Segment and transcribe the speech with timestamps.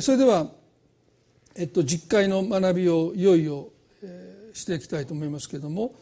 [0.00, 0.48] それでは、
[1.54, 3.68] えっと、実会の学びをいよいよ、
[4.02, 5.94] えー、していきたいと思いますけれども、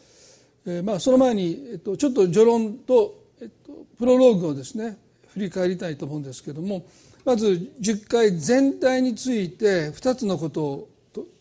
[0.67, 4.97] えーまあ、その前に、えっと、ちょっと序論と、えっと、プロローグをですね
[5.35, 6.87] 振り返りたいと思うんですけれども
[7.25, 10.89] まず10回全体について2つのことを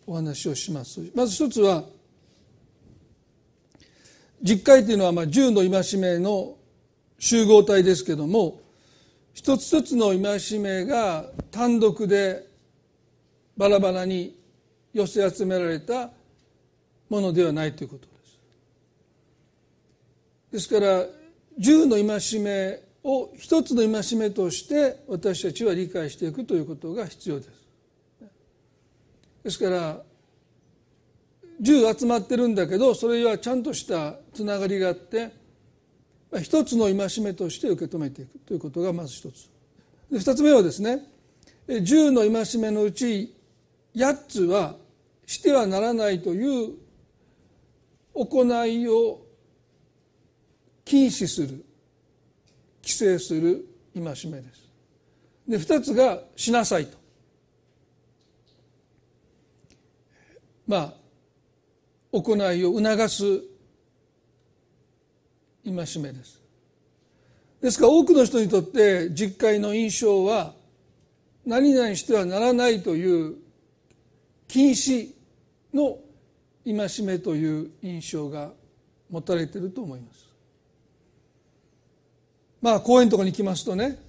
[0.06, 1.00] お話をします。
[1.16, 1.86] まず一つは
[4.44, 6.58] 10回というのはまあ10の戒めの
[7.20, 8.60] 集合体ですけれども
[9.34, 12.48] 一つ一つの戒めが単独で
[13.58, 14.40] バラバラに
[14.94, 16.12] 寄せ集められた
[17.10, 18.40] ものではないということです。
[20.52, 21.06] ですから
[21.60, 27.50] 10の戒めを一つの戒めとして私たちは理解していくということが必要です。
[29.44, 30.02] ですから
[31.62, 35.32] 10集まってるんだけどそれはちゃんとしたつながりがあって
[36.42, 39.50] 一つの戒めとして受け止めていくということがまず一つ。
[40.12, 41.00] 二つ目はですね
[41.68, 43.36] 10の戒めのうち
[43.96, 44.76] 8つは
[45.26, 46.74] してはならないという
[48.14, 49.22] 行いを
[50.86, 51.66] 禁止する
[52.84, 54.70] 規制する戒めです。
[55.48, 56.98] で二つがしなさいと。
[60.68, 60.94] まあ
[62.12, 63.53] 行いを促す
[65.66, 66.42] 戒めです。
[67.62, 70.54] ですから多くの人にとって実会の印象は
[71.46, 73.36] 何々してはならないという
[74.48, 75.10] 禁止
[75.74, 75.98] の
[76.66, 78.52] 戒めという印象が
[79.10, 80.28] 持たれていると思います。
[82.62, 84.00] まあ公園とかに来ますとね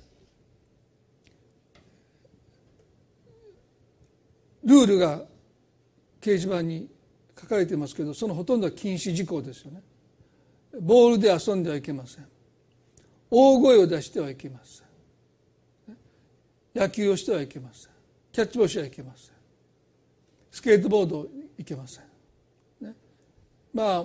[4.64, 5.22] ルールが
[6.20, 6.88] 掲示板に
[7.38, 9.82] 書かれてますけどそのほとんどは禁止事項ですよね。
[10.80, 12.26] ボールで遊んではいけません。
[13.30, 14.84] 大声を出してはいけません。
[16.74, 17.90] 野球をしてはいけません。
[18.32, 19.34] キャッチボールしてはいけません。
[20.50, 21.26] スケートボード
[21.58, 22.04] いけません、
[22.80, 22.94] ね、
[23.72, 24.04] まあ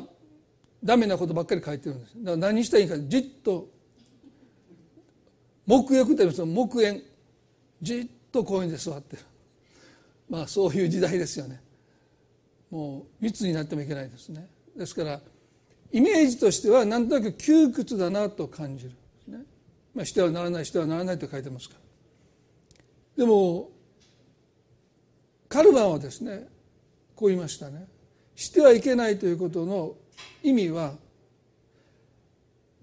[0.84, 2.14] ダメなことばっかり書いてるんです。
[2.18, 3.70] だから何したらいいかじっと
[5.68, 7.04] 沐浴というのは木縁
[7.82, 9.24] じっと公園で座ってる。
[10.28, 11.62] まあそういう時代ですよね。
[12.72, 14.48] もう密になってもいけないですね。
[14.76, 15.22] ですから
[15.92, 18.92] イメージとしては何となく窮屈だなと感じる。
[19.28, 19.40] ね、
[19.96, 23.24] まあ、してはならないしてはならないと書いてますから。
[23.24, 23.70] でも
[25.48, 26.48] カルバンはですね
[27.16, 27.88] こう言いましたね。
[28.36, 29.96] してはいけないということの
[30.44, 30.94] 意味は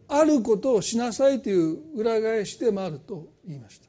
[0.08, 3.86] あることをしなさいという裏返しでもあると言いました。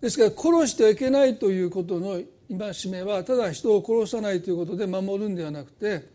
[0.00, 6.08] ですから殺してはいけないということの戒めはただ人を殺さないということで守るんではなくて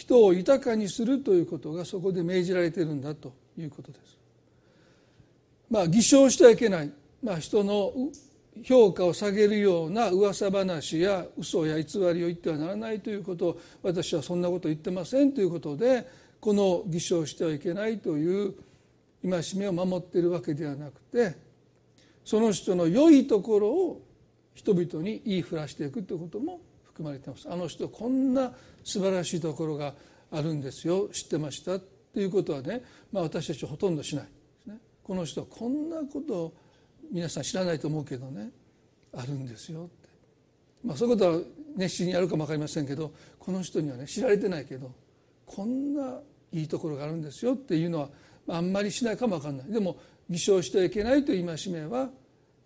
[0.00, 4.16] 人を豊かにするということがそこで命じられているんだということです。
[5.70, 6.90] まあ偽証してはいけない、
[7.22, 7.92] まあ、人の
[8.64, 16.08] 評価を下げるような噂話や嘘や偽りを言ってはならないということを私はそんなこと言ってませんということで
[16.40, 18.54] この偽証してはいけないという
[19.22, 21.36] 戒めを守っているわけではなくて
[22.24, 24.02] その人の良いところを
[24.54, 28.52] 人々に言いふらしていくということも含まれていますあの人こんな
[28.84, 29.94] 素晴らしいところが
[30.30, 31.08] あるんですよ。
[31.08, 31.76] 知ってました？
[31.76, 32.82] っていうことはね、
[33.12, 34.30] まあ、私たちほとんどしないで
[34.64, 34.78] すね。
[35.02, 36.54] この人こんなことを
[37.12, 38.50] 皆さん知らないと思うけどね
[39.12, 40.08] あるんですよって、
[40.84, 41.40] まあ、そういうことは
[41.76, 44.92] 熱心にやるかも分かりませんけどこの人にはね知られてないけど
[45.46, 46.20] こんな
[46.52, 48.08] いいところがあるんですよっていうのは
[48.48, 49.72] あんまりしないかも分かんない。
[49.72, 49.96] でも
[50.28, 52.10] 偽証してはいけないという戒めは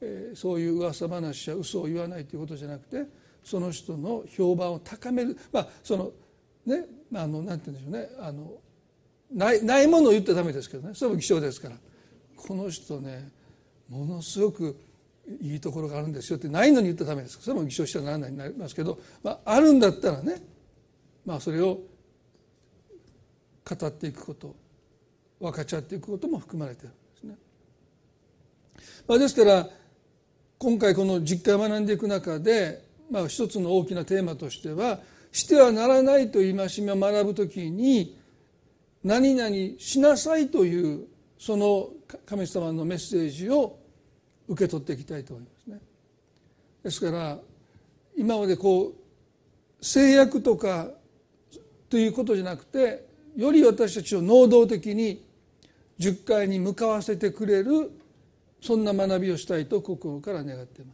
[0.00, 3.06] えー、そういう噂話や嘘を言わないということじゃなくて
[3.44, 6.10] その人の評判を高めるまあその
[6.66, 8.08] ねあのなんて言うんでしょうね。
[8.18, 8.52] あの
[9.32, 10.94] ないないものを言ってダメですけどね。
[10.94, 11.76] それも偽証ですから。
[12.36, 13.30] この人ね
[13.88, 14.76] ものすごく
[15.40, 17.38] いいところがあるんですよってないのに言ったらダメです。
[17.40, 20.42] それも偽証してはならないになりますけど、まあ、あるんだったらね、
[21.24, 21.80] まあ、それを
[23.64, 24.54] 語っていくこと
[25.40, 27.36] 分かち合っていくことも含まれてるんですね。
[29.08, 29.66] まあ、ですから
[30.58, 35.00] 今回この実会を学んでいく中で、まあ、一つの大きなテーマとしては
[35.32, 38.16] してはならないという戒めを学ぶときに
[39.02, 41.06] 何々しなさいという
[41.38, 41.90] その
[42.24, 43.78] 神様のメッセージを
[44.48, 45.80] 受け取っていきたいと思いますね。
[46.82, 47.38] ですから
[48.16, 48.94] 今までこ
[49.80, 50.88] う制約とか
[51.90, 53.06] ということじゃなくて
[53.36, 55.24] より私たちを能動的に
[55.98, 57.90] 十回に向かわせてくれる
[58.60, 60.93] そんな学びをしたいと心から願っていま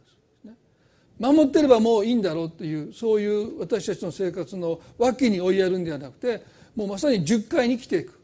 [1.21, 6.43] 守っていればもういいんだろうというそういう私たちの生活の脇に追いやるんではなくて
[6.75, 8.19] もうまさに10回に来ていく。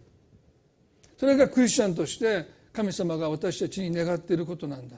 [1.15, 4.97] それがクリスチャンとして神様が私たちに願っていることなんだ。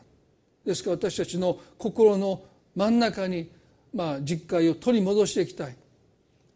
[0.66, 2.42] ですから私たちの心の
[2.74, 3.50] 真ん中に
[3.94, 5.68] まあ実会を取り戻していきたい。
[5.68, 5.76] で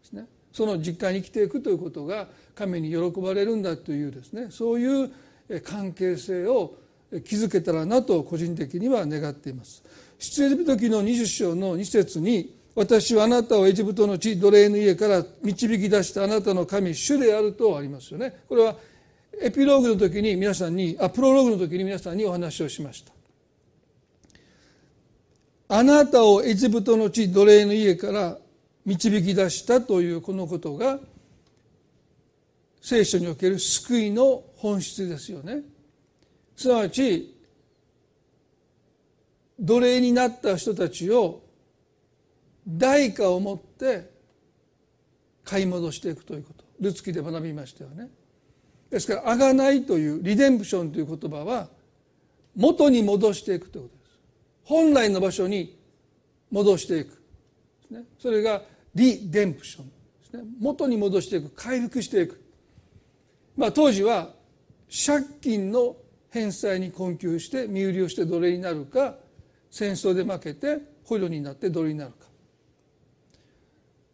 [0.03, 0.27] すね。
[0.53, 4.47] その実会に生きていくということが神に喜ばれるんだというですね。
[4.49, 5.11] そういう
[5.61, 6.77] 関係性を
[7.25, 9.83] 築けたらなと個人的には願っています。
[10.23, 18.41] 出エジプト記の20章の2節に私はあなたをエジプトの地奴隷の家から導き出したあなたの神主であるとありますよね。
[18.47, 18.75] これは
[19.41, 23.11] エピローグの時に皆さんにあプロローグの時に皆さんにお話をしました。
[25.67, 28.37] あなたをエジプトの地奴隷の家から
[28.85, 30.99] 導き出したというこのことが
[32.81, 35.61] 聖書における救いの本質ですよね。
[36.55, 37.32] すなわち
[39.59, 41.43] 奴隷になった人たちを
[42.67, 44.11] 代価を持って
[45.43, 46.63] 買い戻していくということ。
[46.79, 48.09] ルツキで学びましたよね。
[48.89, 51.69] ですから「あがない」というリデンプションという言葉は
[52.55, 54.19] 元に戻していくということです。
[54.63, 55.77] 本来の場所に
[56.51, 57.21] 戻していく、
[57.89, 58.63] ね、それが
[58.93, 59.93] リデンプションで
[60.29, 60.43] すね。
[60.59, 62.39] 元に戻していく回復していく、
[63.55, 64.35] まあ、当時は
[65.05, 65.97] 借金の
[66.29, 69.17] 返済に困窮して身売りをして奴隷になるか
[69.73, 72.27] 戦争で負けて捕虜になって奴隷になるか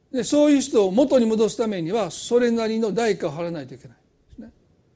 [0.10, 3.98] でそういう人を元に戻すためにはそれなりの代価を払わないといけない
[4.30, 4.52] ですね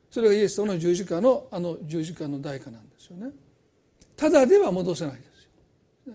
[0.09, 3.31] それがイエス様の十字架のあの十字架の代価なんですよね
[4.15, 6.13] ただでは戻せないですよ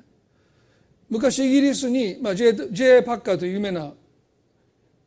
[1.11, 2.55] 昔イギリスに、まあ、J.
[2.71, 3.03] J.
[3.03, 3.93] パッカーという有名な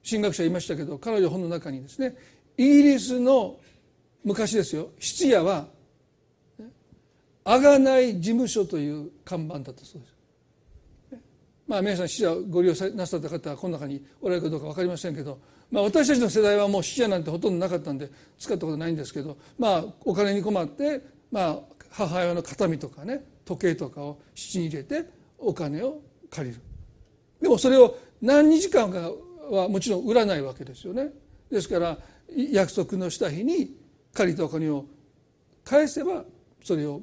[0.07, 2.15] 神学者いましたけど彼女本の中にですね
[2.57, 3.55] イギリスの
[4.23, 5.65] 昔ですよ質屋は
[7.43, 10.21] あがない事務所という看板だったそうです。
[11.67, 15.39] まあ皆さん死者ご利用なさった方はこの中におられるかどうか分かりませんけど、
[15.71, 19.13] まあ、私たちの世代はもう死者なんてほとんどなかったんで使ったことないんです。
[19.13, 21.01] けど、まあ、お金に困って、
[21.31, 21.59] まあ、
[21.91, 25.05] 母親の形見とかね時計とかを質に入れて
[25.37, 26.61] お金を借りる。
[27.41, 29.09] でもそれを何日間か
[29.49, 31.09] はもちろん売らないわけですよね。
[31.49, 31.97] ですから
[32.51, 33.75] 約束のした日に
[34.13, 34.85] 借りたお金を
[35.63, 36.23] 返せば
[36.63, 37.01] それを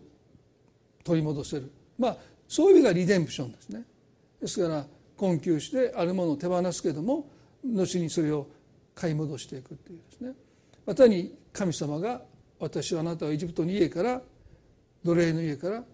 [1.05, 1.71] 取り戻せる。
[1.99, 2.17] まあ
[2.47, 3.83] そういう意味がリデンプションですね。
[4.41, 4.87] ですから
[5.17, 7.29] 困窮してあるものを手放すけども
[7.65, 8.47] 後にそれを
[8.95, 10.33] 買い戻していくっていうですね。
[10.87, 12.23] またに神様が
[12.59, 14.23] 私はあなたをエジプトの家から
[15.05, 15.85] 奴隷の家から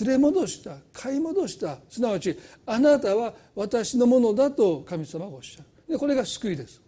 [0.00, 1.78] 連れ戻した買い戻した。
[1.88, 5.92] すなわちあなたは私のものだと神様がおっしゃる。
[5.92, 6.82] でこれが救いです。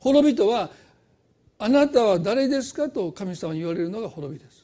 [0.00, 0.70] 滅びとは
[1.58, 4.57] あなたは誰ですかと神様に言われるのが滅びです。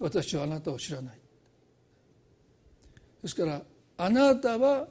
[0.00, 1.20] 私はあなたを知らない。
[3.22, 3.62] ですから
[3.98, 4.88] あなたは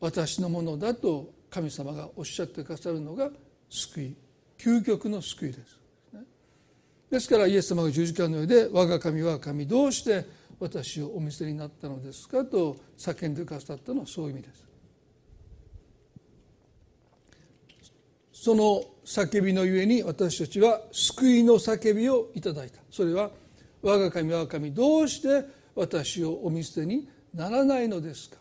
[0.00, 3.30] 私のものだと神様がおっしゃってくださるのが
[3.68, 4.16] 救い。
[4.58, 5.78] 究極の救いです。
[7.10, 10.24] ですからイエス様が十字架の上で「我が神は神どうして
[10.58, 14.66] 私をお見せになったのですか?」と叫んでくださったのはそういう意味です。
[18.32, 22.80] その叫びのゆえに私たちは救いの叫びをいただいた。
[22.90, 23.30] それは
[23.86, 28.36] 「我が神我が神どうして私をお見捨てにならないのですか？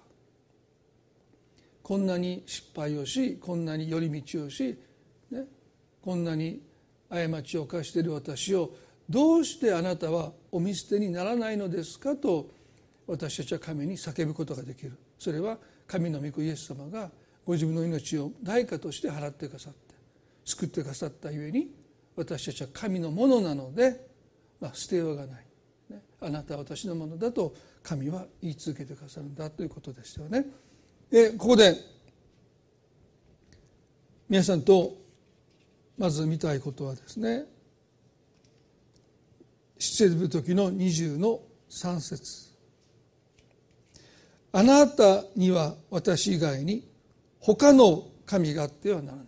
[1.84, 4.76] こんなに失敗をしこんなに寄り道をし、
[5.30, 5.44] ね、
[6.02, 6.64] こんなに
[7.12, 8.72] 過ちを犯している私を
[9.08, 12.16] どうしてあなたはお見捨てにならないのですか？
[12.16, 12.50] と
[13.06, 14.98] 私たちは神に叫ぶことができる。
[15.20, 17.12] それは神の御子イエス様が
[17.46, 19.94] ご自分の命を代価として払ってくださって
[20.44, 21.70] 救ってくださったゆえに
[22.16, 24.15] 私たちは神のものなので
[24.60, 25.46] まあ、捨てようがない、
[25.90, 30.46] ね、あなたは私のものだと神は言い続けてくださるんだということですよね。
[31.12, 31.76] でここで
[34.28, 34.98] 皆さんと
[35.98, 37.46] まず見たいことはですね
[39.78, 42.56] 出エジプト記の20の3節。
[44.52, 46.88] あなたには私以外に
[47.40, 49.26] 他の神があってはならない。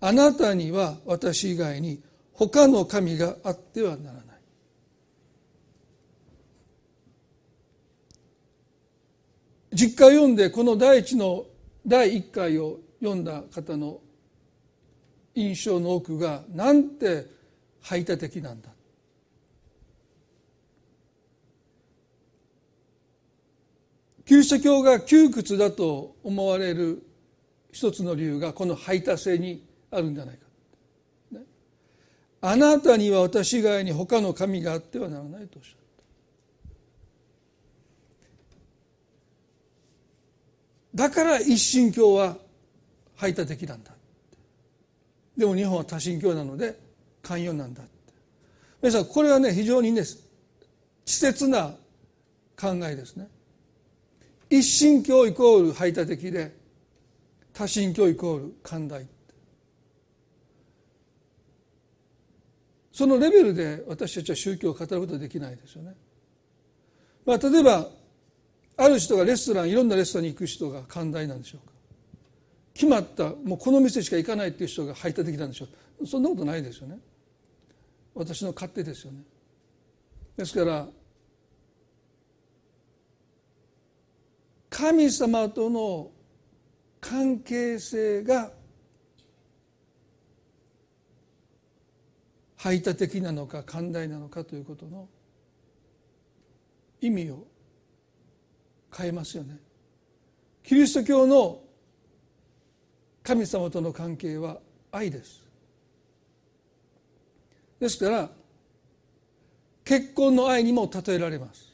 [0.00, 2.02] あなたには私以外に
[2.38, 4.24] 他の神があってはならない。
[9.74, 11.46] 実家を読んでこの第一の
[11.84, 14.00] 第一回を読んだ方の
[15.34, 17.26] 印象の多くがなんて
[17.80, 18.68] 排他的なんだ。
[24.24, 27.02] キリスト教が窮屈だと思われる
[27.72, 30.47] 一つの理由がこの排他性にあるんじゃないか。
[32.40, 35.74] あなたには私以外に他の神があってはならないとおっしゃっ
[40.94, 41.08] た。
[41.08, 42.36] だから一神教は
[43.16, 43.92] 排他的なんだ
[45.36, 46.78] でも日本は多神教なので
[47.22, 47.82] 寛容なんだ
[48.80, 50.16] 皆さんこれはね非常にね稚
[51.06, 51.74] 拙な
[52.56, 53.28] 考えですね。
[54.50, 56.54] 一神教イコール排他的で
[57.52, 59.06] 多神教イコール寛大。
[62.98, 65.94] そのレベルで私たちは宗教を語ることはできないですよね。
[67.24, 67.86] まあ、例えば
[68.76, 71.72] ある人がレストランいろんなレストランに行く人が寛大なんでしょうか。
[72.74, 75.68] 決まったもうこの店しか行かないっていう人が排他的なんでしょ
[76.00, 76.06] う。
[76.08, 76.98] そんなことないですよね。
[78.16, 79.20] 私の勝手ですよね。
[80.36, 80.88] ですから
[84.70, 86.10] 神様との
[87.00, 88.50] 関係性が
[92.58, 95.08] 排他的なのか寛大なのかということの
[97.00, 97.46] 意味を
[98.94, 99.58] 変えますよね。
[100.64, 101.60] キリスト教の
[103.22, 104.58] 神様との関係は
[104.90, 105.46] 愛です。
[107.78, 108.28] ですから
[109.84, 111.72] 結婚の愛にも例えられます。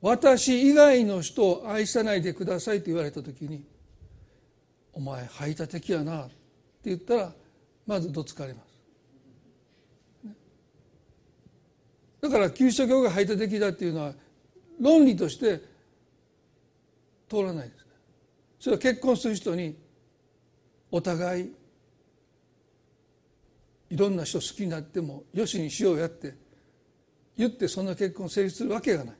[0.00, 3.64] 私以外の人を愛さないでくださいと言われた時に
[4.92, 6.34] 「お前排他的やな」って
[6.84, 7.34] 言ったら
[7.86, 8.74] まずどつかれます。
[12.20, 14.14] だからキリスト教が排他的だっていうのは
[14.80, 15.60] 論理として
[17.28, 17.84] 通らないです。
[18.60, 19.76] それは結婚する人に
[20.90, 21.52] お互い
[23.90, 26.34] いろんな人好きになってもよしにしようやって
[27.36, 29.16] 言ってそんな結婚成立するわけがない。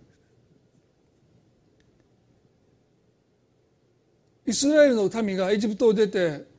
[4.46, 6.53] イスラエルの民がエジプトを出て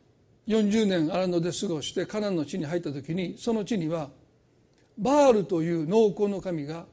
[0.47, 4.09] 40年荒野で過ごしてカナンの地に入った時にその地には
[4.97, 6.85] バールという農耕の神が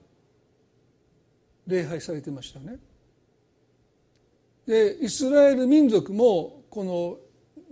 [1.67, 2.79] 礼拝されてましたね。
[4.67, 7.19] でイスラエル民族もこの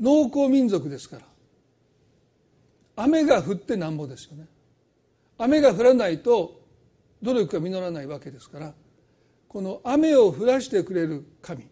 [0.00, 1.22] 農耕民族ですから
[2.96, 4.46] 雨が降ってなんぼですよね。
[5.38, 6.60] 雨が降らないと
[7.22, 8.74] 努力が実らないわけですから
[9.48, 11.66] この雨を降らしてくれる神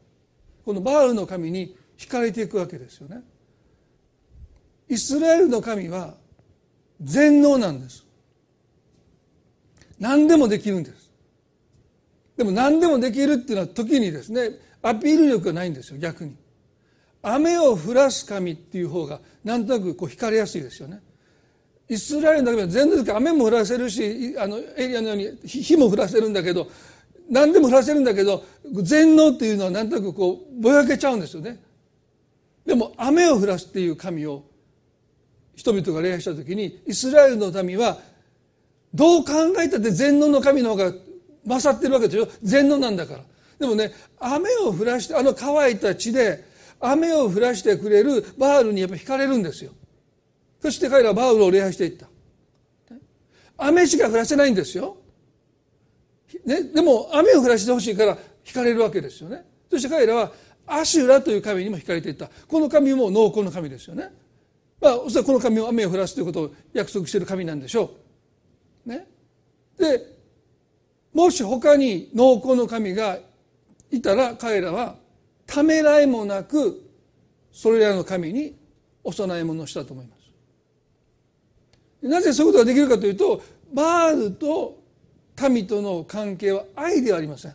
[0.64, 3.22] このバールの神に惹かれていくわけですよね
[4.88, 6.14] イスラエルの神は
[7.00, 8.04] 全能なんです。
[9.98, 11.10] 何でもできるんです。
[12.36, 14.50] でも何でもできるっていうのは時にですね
[14.82, 16.36] アピール力がないんですよ逆に。
[17.20, 21.00] 雨を降らす神っていう方がなんとなくこう惹かれやすいですよね。
[21.88, 26.68] イスラエルの中では全然雨も降らせるしあのエリアのように火も降らせるんだけど
[27.30, 28.44] 何でも降らせるんだけど
[28.82, 31.60] 全能っていうのは何となくこうぼやけちゃうんですよね。
[32.64, 34.44] でも雨を降らすっていう神を
[35.58, 37.98] 人々が礼拝した時にイスラエルの民は
[38.94, 40.92] どう考えたって全能の神の方が
[41.46, 42.28] 勝ってるわけでしょ？
[42.42, 43.20] 全能なんだから。
[43.58, 46.44] でもね雨を降らしてあの乾いた地で
[46.78, 49.72] 雨を降らしてくれるバールにやっぱ惹かれるんですよ。
[50.62, 52.06] そして彼らはバールを礼拝していった。
[53.56, 54.96] 雨しか降らせないんですよ。
[56.44, 59.44] ね、でも雨を降らしてほしいから惹かれるわけですよね。
[59.68, 60.32] そして彼らは
[60.66, 62.30] アシュラという神にも惹かれていった。
[62.46, 64.10] この神も農耕の神ですよね。
[64.80, 67.90] まあおそらくこの神は雨を降らすということを約束している神なんでしょ
[68.86, 68.88] う。
[68.88, 69.06] ね。
[69.78, 70.18] で
[71.12, 73.18] もし他に農耕の神が
[73.90, 74.96] いたら彼らは
[75.46, 76.82] ためらいもなく
[77.52, 78.56] それらの神に
[79.02, 80.18] お供え物をしたと思います。
[82.06, 83.42] なぜそういうことができるかというと
[83.72, 84.78] バールと
[85.34, 87.54] 神との関係は愛ではありません。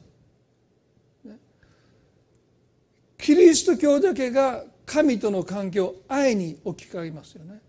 [3.18, 7.62] キリスト教だけが神との関係を愛に置き換えますよね。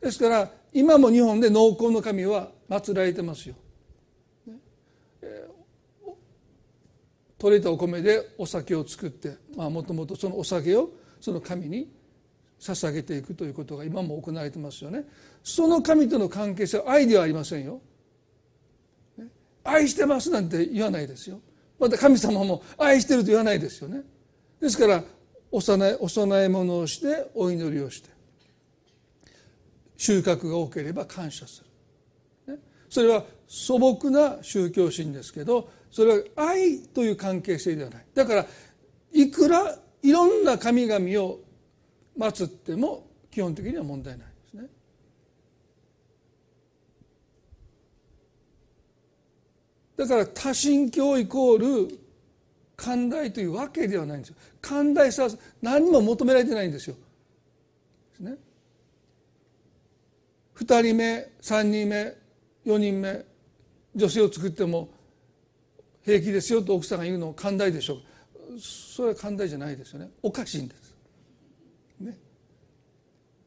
[0.00, 3.54] ですから今も日本で農耕の神は祀られてますよ。
[7.38, 11.90] 取れたお米でお酒を作ってもともとそのお酒をその神に
[12.58, 15.04] 捧げていくということが今も行われてますよね。
[15.42, 17.80] その神との関係性は愛ではありませんよ。
[19.64, 21.40] 愛してますなんて言わないですよ
[21.78, 24.02] また神様も愛してると言わないですよね
[24.60, 25.02] ですから
[25.50, 28.10] お供えお供え物をしてお祈りをして。
[29.96, 31.62] 収穫が多ければ感謝す
[32.46, 38.06] る、それは素朴な宗教心ですけどそれは愛という関係性ではない。
[38.14, 38.46] だから
[39.12, 41.40] いくらいろんな神々を
[42.18, 44.68] 祀っても基本的には問題ないですね。
[49.98, 51.98] だから多神教イコール
[52.80, 56.96] 寛大というわけではないんですよ寛大さは何も求められてないんですよ。
[56.96, 57.00] で
[58.16, 58.36] すね。
[60.56, 62.16] 2人目3人目
[62.64, 63.24] 4人目
[63.94, 64.88] 女性を作っても
[66.04, 70.96] 平気ですよと奥さんが言うの寛大でしょうそれは寛大じゃないですよねおかしいんです。
[72.00, 72.18] ね、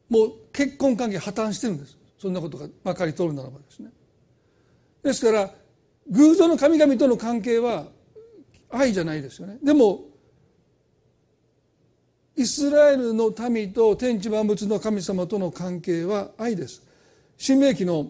[0.08, 3.90] もう結婚関係破綻してるんですそんなことがまかり通るならばですね。
[5.02, 5.50] ですから
[6.08, 7.88] 偶像の神々との関係は
[8.76, 9.58] 愛じゃないですよね。
[9.62, 10.02] でも
[12.36, 16.82] イスラエルの民と天地万物の神様との関係は愛です。
[17.38, 18.08] 新明記の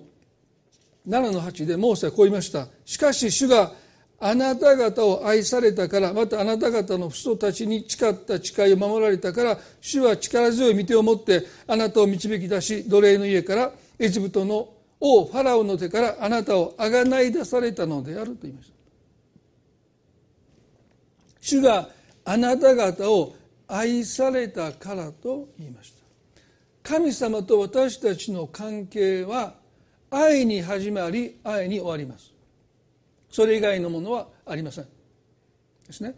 [1.06, 2.68] 7の8でモーセはこう言いました。
[2.84, 3.72] しかし主が
[4.18, 14.68] あなた方を愛されたからまたあなた方の父祖たちに誓った誓いを守られたから主は力強い御手を持ってあなたを導き出し奴隷の家からエジプトの
[14.98, 18.73] 王ファラオの手からあなたをあがない出されたのであると言いました。
[21.44, 21.90] 主が
[22.24, 23.36] あなた方を
[23.68, 26.02] 愛されたからと言いました。
[26.82, 29.52] 神様と私たちの関係は
[30.10, 32.32] 愛に始まり愛に終わります。
[33.30, 34.84] それ以外のものはありません。
[35.86, 36.14] ですね。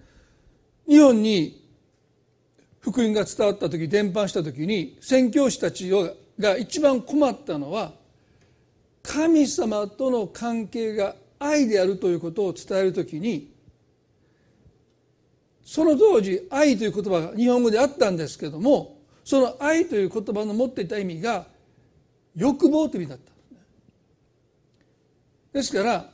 [0.87, 1.61] 日本に
[2.79, 5.91] 福音が伝わった時伝播した時に宣教師たち
[6.39, 7.91] が一番困ったのは
[9.03, 13.56] 神様との関係が愛であるということを伝える時に
[15.67, 21.45] その当時愛という言葉が日本語であったんですけどもその愛という言葉の持っていた意味が
[22.37, 23.59] 欲望という意味だったんですね。
[25.53, 26.09] ですから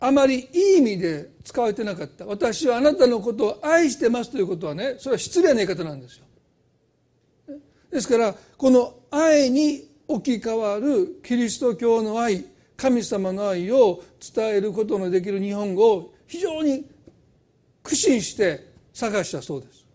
[0.00, 2.26] あまりいい意味で使われてなかった。
[2.26, 6.26] 私はあなたのことを愛してますということはねそれは失礼な言い方なんですよ。
[7.90, 12.44] ですからこの愛に置き換わるキリスト教の愛
[12.76, 14.02] 神様の愛を
[14.34, 16.84] 伝えることのできる日本語を非常に
[17.82, 19.86] 苦心して探したそうです。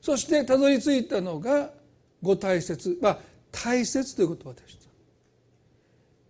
[0.00, 1.70] そしてたどり着いたのが
[2.22, 3.18] ご大切まあ
[3.50, 4.88] 大切という言葉でした。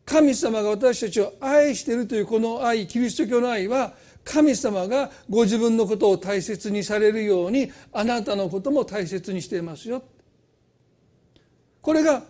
[0.04, 3.92] 神様が私たちを愛しているというこの愛キリスト教の愛は
[4.24, 10.02] 神様がご自分のことを大切にされるようにあなたのことも大切にしていますよ。
[11.80, 12.22] これが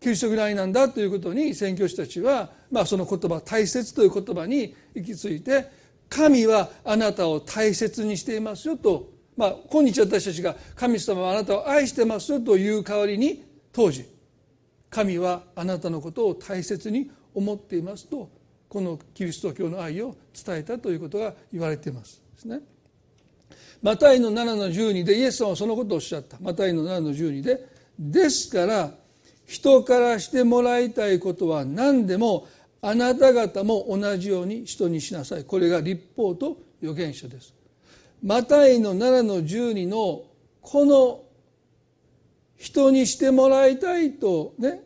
[0.00, 5.70] キリスト教の愛なんだということに宣教師たちは、まあ、その言葉大切という言葉に行き着いて
[6.14, 14.08] 神はあなたを大切にしていますよと、まあ、今日私たちが神様はあなたを愛してますよという代わりに当時
[14.90, 18.30] 神はあなたのことを大切に思っていますと
[18.68, 22.60] このキリスト教の愛を伝えたということが言われていますですね。
[23.82, 27.66] マタイの7の12でイエス様はそのことをおっしゃったマタイの7の12で
[27.98, 28.92] ですから
[29.46, 32.46] 人からしてもらいたいことは何でも
[32.86, 35.44] あなた方も同じように人にしなさい。
[35.44, 37.54] これが立法と預言者です。
[38.22, 40.24] マタイの7の12の
[40.60, 41.22] この
[42.58, 44.82] 人にしてもらいたいとね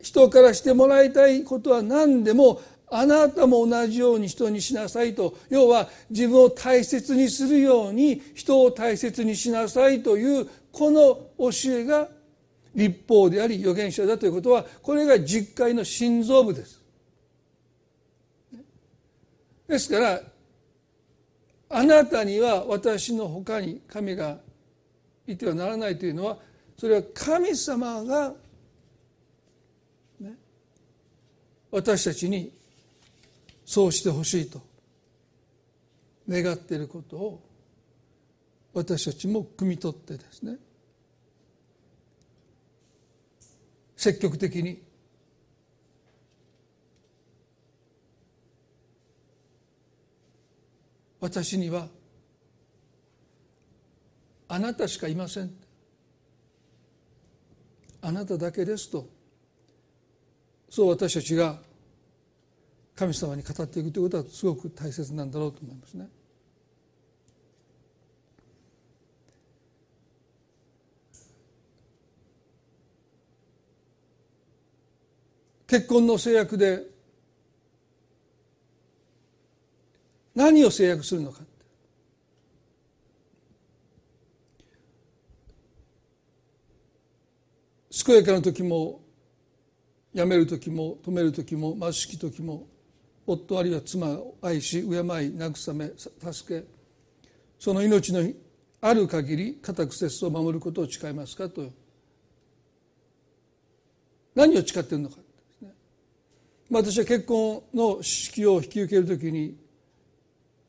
[0.00, 5.38] 人からしてもらいたいことは何でもあなたも同じように人にしなさいと。
[5.48, 12.08] 要は自分を大切にするように人を大切にしなさいというこの教えが
[12.74, 16.81] 立法であり預言者だということはこれが実会の心臓部です。
[19.72, 20.20] ですから
[21.70, 24.36] あなたには私のほかに神が
[25.26, 26.36] いてはならないというのは
[26.76, 28.34] それは神様が、
[30.20, 30.32] ね、
[31.70, 32.52] 私たちに
[33.64, 34.60] そうしてほしいと
[36.28, 37.42] 願っていることを
[38.74, 40.56] 私たちも汲み取ってですね
[43.96, 44.82] 積極的に
[51.22, 51.86] 私には
[54.48, 55.52] あなたしかいません
[58.00, 59.08] あなただけですと
[60.68, 61.60] そう私たちが
[62.96, 66.08] 神様に語っていくということはすごく大切なんだろうと思いますね。
[75.68, 76.91] 結婚の制約で
[80.34, 81.40] 何を制約するのか。
[88.04, 89.00] 健やかな時も
[90.14, 92.66] 辞める時も止める時も貧しき時も
[93.26, 96.66] 夫あるいは妻を愛し敬い慰め助け
[97.58, 98.28] その命の
[98.80, 101.70] ある限り固く節を守ることを誓いますかと。
[104.34, 105.16] 何を誓ってるのか。
[106.68, 109.56] 私は結婚の式を引き受けるときに、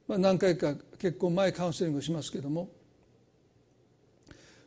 [0.07, 2.69] まあ、何回か結婚前カウンセリングをしますけども、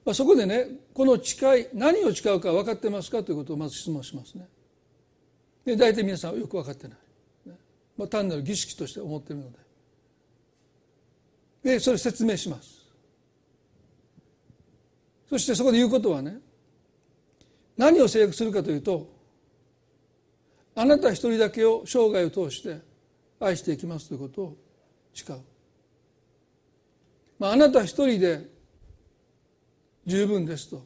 [0.04, 3.22] まあ、そこでねこの誓い何を誓うか分かってますか？
[3.22, 4.48] ということをまず質問しますね。
[5.64, 6.98] で大体皆さんはよく分かってない、
[7.96, 9.58] まあ、単なる儀式として思ってるので。
[11.64, 12.86] でそれ説明します。
[15.28, 16.38] そしてそこで言うことはね
[17.76, 19.12] 何を制約するかというと
[20.76, 22.80] あなた一人だけを生涯を通して
[23.40, 24.56] 愛していきますということを
[25.16, 25.40] 誓う、
[27.38, 28.46] まあ、あなた一人で
[30.04, 30.82] 十分ですと。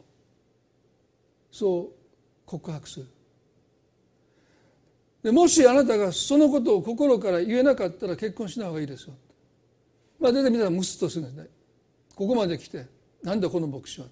[1.51, 2.01] そう
[2.47, 3.07] 告白する。
[5.23, 9.14] でもしあなたがそのことを心から言えなかったら結婚しない方がいいですよ。
[10.19, 11.49] まあ大体皆さんムスッとするんですね。
[12.14, 12.87] ここまで来て
[13.23, 14.07] なんだこの牧師は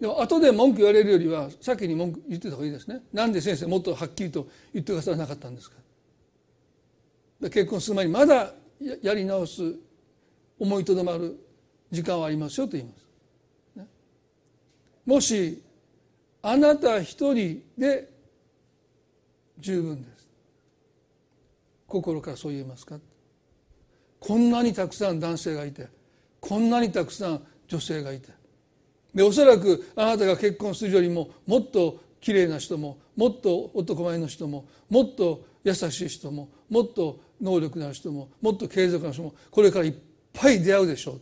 [0.00, 3.00] でも後で文句言われるよりは先に文句言ってた方がいいですね。
[3.12, 5.76] なんで先生もっとはっきりと言ってくださらなかったんですか。
[7.42, 8.52] 結婚する前にまだ
[9.02, 9.74] やり直す
[10.58, 11.38] 思いとどまる
[11.90, 13.86] 時間はありますよと言います、ね、
[15.04, 15.62] もし
[16.42, 18.10] あなた一人で
[19.58, 20.28] 十分です。
[21.86, 22.98] 心からそう言えますか？
[24.18, 25.88] こんなにたくさん男性がいて
[26.40, 28.30] こんなにたくさん女性がいて。
[29.14, 39.94] でおそらくあなたが結婚するよりももっと綺麗な人ももっと男前の人ももっと優しい人ももっと能力のある人ももっと継続の人もこれからいっ
[40.32, 41.20] ぱい出会うでしょ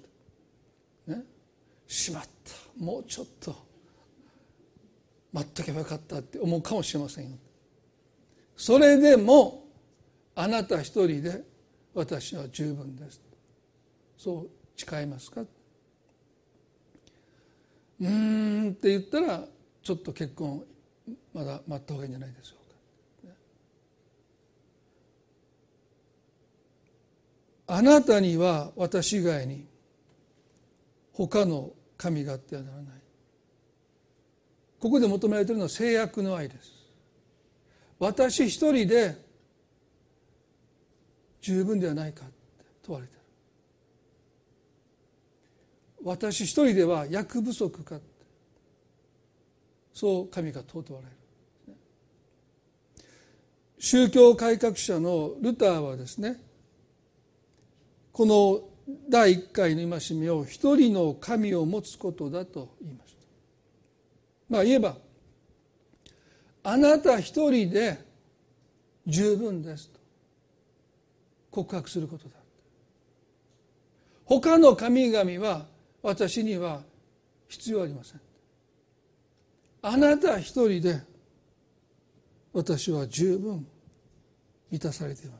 [1.07, 1.25] う、ね、
[1.87, 2.29] しまった。
[2.83, 3.71] もうちょっと。
[5.33, 7.37] 待っとけばよかったって思うかもしれませんよ。
[8.57, 9.65] それでも
[10.35, 11.45] あなた一人で
[11.95, 13.21] 私は十分です。
[14.19, 15.43] そう誓いますか？
[18.01, 19.45] うんって言ったら
[19.85, 20.65] ちょっと結婚
[21.33, 23.35] まだ待った方がいいんじゃないでしょうか。
[27.73, 29.65] あなたには私以外に
[31.13, 32.87] 他の神があってはならない。
[34.81, 36.73] ここで求められているのは制約の愛です。
[38.01, 39.17] 私一人で
[41.41, 42.25] 十分ではないか
[42.83, 43.21] 問われてる。
[46.03, 48.01] 私一人では役不足か
[49.95, 51.13] そう神が問うとわれる。
[53.79, 56.50] 宗教改革者のルターはですね
[58.13, 58.61] この
[59.09, 63.19] 第一回の戒めを一人の神を持つことだと言いました。
[64.49, 64.97] まあ言えば
[66.63, 67.99] あなた一人で
[69.07, 70.01] 十分ですと。
[71.51, 72.37] 告白することだ
[74.25, 75.67] 他の神々は
[76.03, 76.83] 私には
[77.49, 78.21] 必要ありません。
[79.83, 81.01] あなた一人で
[82.53, 83.67] 私は十分
[84.71, 85.40] 満たされていま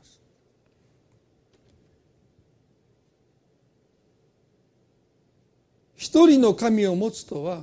[6.01, 7.61] 一人の神を持つとは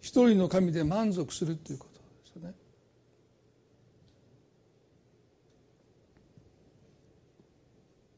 [0.00, 2.54] 一人の神で満足するということですよね。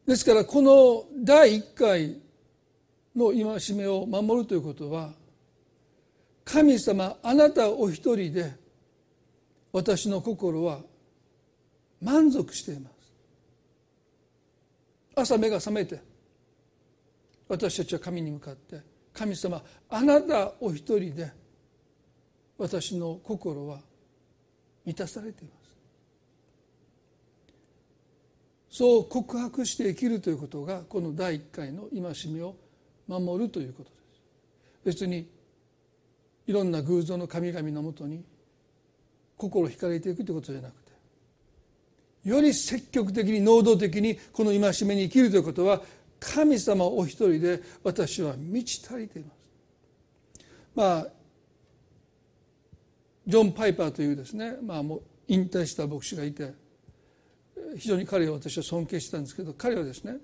[0.07, 2.21] ですからこの第一回
[3.17, 5.15] の戒めを守るということは
[6.45, 8.53] 神様あなたお一人で
[9.73, 10.81] 私の心は
[12.03, 12.95] 満足しています。
[15.17, 16.03] 朝目が覚めて
[17.49, 21.31] 私たちは神に向かって神様あなたお一人で
[22.59, 23.81] 私の心は
[24.85, 25.63] 満たされています。
[28.71, 32.57] そう告白して生きるということがこの第一回の戒めを
[33.07, 35.03] 守るということです。
[35.03, 35.29] 別に
[36.47, 38.25] いろんな偶像の神々のもとに
[39.37, 40.93] 心惹かれていくということじゃなくて
[42.29, 45.83] より積極的に能動的にこの戒めに生きるということは
[46.23, 51.07] 神様お一人で私は満ち足りていますまあ
[53.27, 56.55] ジョン・パイパーというですね、まあ、もう引退した牧師がいて
[57.77, 60.17] 非常に彼を私は尊敬してたんですけど彼はですね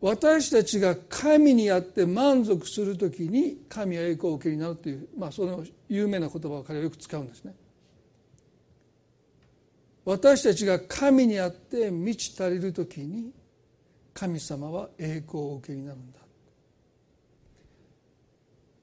[0.00, 7.54] 私たちが神にあって満足するときに神は栄光を受けになるという、まあ、その有名な言葉を彼はよく使うんですね。
[10.04, 13.32] 私たちが神にあって満ち足りるときに
[14.18, 16.18] 神様は栄光を受けになるんだ。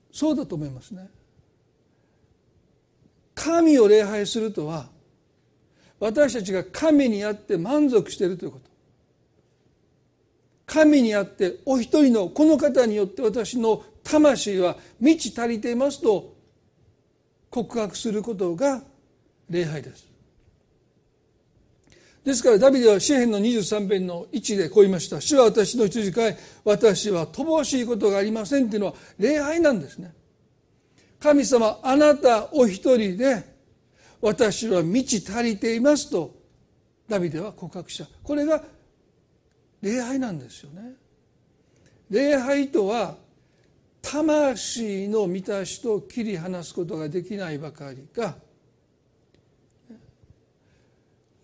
[0.10, 1.10] そうだと思いますね。
[3.34, 4.88] 神を礼拝するとは
[6.00, 8.69] 私たちが神にあって満足しているということ。
[10.65, 16.34] 神にあってお一人のこの方によって私の魂は満ち足りていますと
[17.50, 18.84] 告白することが
[19.50, 20.14] 礼拝です。
[22.25, 25.21] ですからダビデは詩篇の23編の1でこう言いました。
[25.21, 30.11] 主は私の羊飼い私は乏しいことがありませんっていうのは礼拝なんですね。
[31.19, 33.43] 神様あなたお一人で
[34.21, 36.33] 私は満ち足りていますと
[37.07, 38.09] ダビデは告白した。
[38.23, 38.63] これが
[39.83, 40.93] 礼拝なんですよね。
[42.09, 43.17] 礼拝とは
[44.01, 48.35] 魂の満たしと切り離すことができないばかりか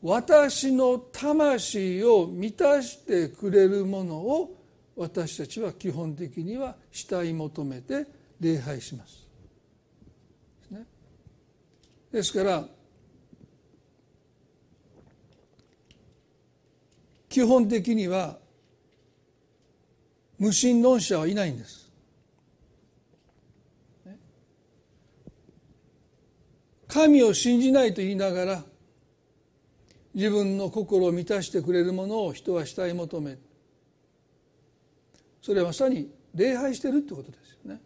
[0.02, 4.58] 私の魂を満たしてくれるものを
[4.96, 8.08] 私たちは基本的には慕い求めて
[8.40, 9.22] 礼拝します。
[12.12, 12.66] ですから
[17.30, 18.38] 基本的には
[20.38, 21.90] 無神論者はいないんです。
[26.88, 28.64] 神を信じないと言いながら
[30.14, 33.38] 自分の心を満たしてくれるものを人は慕い求め
[35.42, 37.82] それはまさに礼拝してるってことですよね。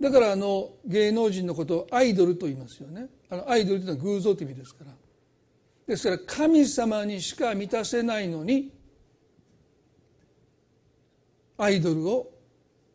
[0.00, 3.06] だからあの芸能人のことをアイドルと言いますよね。
[3.28, 4.92] あのアイドルというのは偶像という意味ですから。
[5.86, 8.70] ですから神様にしか満たせないのに
[11.56, 12.30] アイドルを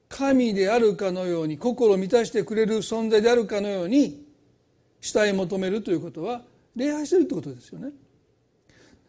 [0.09, 4.27] 神であるかのように心を満たしてくれる存在であるかのように
[5.01, 6.43] 慕い求めるということは
[6.75, 7.89] 礼拝してるってことですよね。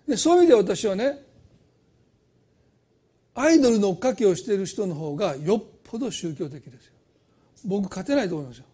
[0.09, 1.19] でそういう意味で私はね
[3.35, 6.93] アイドルの追っかけをしている人の方がよっぽど宗教的ですよ。
[7.64, 8.64] 僕勝てないと思いますよ。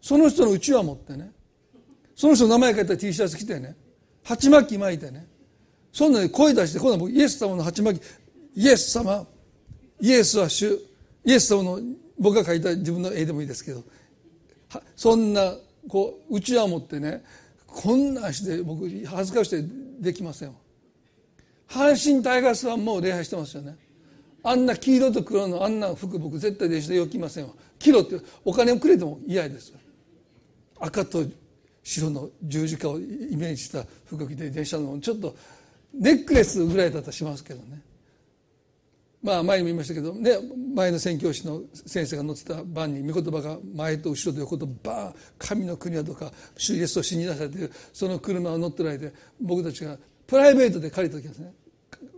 [0.00, 1.30] その人のうちわ持ってね
[2.14, 3.76] その人の名前書いた T シャツ着てね
[4.24, 5.26] 鉢巻き巻いてね
[5.92, 8.02] そんなに声出して今度は僕イエス様の鉢巻き
[8.56, 9.26] イエス様
[10.00, 10.78] イエスは主
[11.24, 11.80] イエス様の
[12.18, 13.82] 僕が書いた自分の絵でもいいですけど
[14.96, 15.54] そんな
[15.88, 17.22] こううちわ持ってね
[17.66, 19.68] こんな足で僕恥ずかしくて
[20.02, 20.52] できません。
[21.68, 23.76] 阪神タイガースはもう礼拝してますよね。
[24.42, 27.54] あんな黄色と黒のあんな服僕絶対弟子でよきませんわ。
[27.78, 29.72] 黄色ってお金をくれても嫌です
[30.80, 31.24] 赤と
[31.84, 35.36] 白の十字架をイメージした服着て電車のちょっと
[35.94, 37.80] ネックレスぐらいだったらしますけどね。
[39.22, 40.32] まあ前にも言いましたけどね
[40.74, 51.52] 前の宣教師の先生が載ってた番に御言葉が前と後ろと横とバー神の国はとか主イエスを死に出されているその車を乗ってられて僕たちがプライベートで借りた時ですね、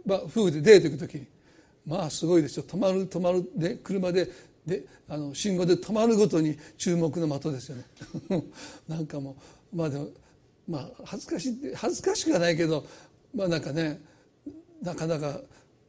[0.07, 1.27] まあ、夫婦でデート行く時に。
[1.87, 2.64] まあすごいですよ。
[2.67, 4.31] 止まる止まるで車で
[4.67, 7.85] であの信号で止まるごとに注目の的ですよね。
[8.88, 9.37] なんかも
[9.73, 10.09] うまあでも
[10.67, 12.87] まあ恥ずかしい恥ずかしくはないけど
[13.35, 14.01] まあなんかね
[14.81, 15.40] なかなか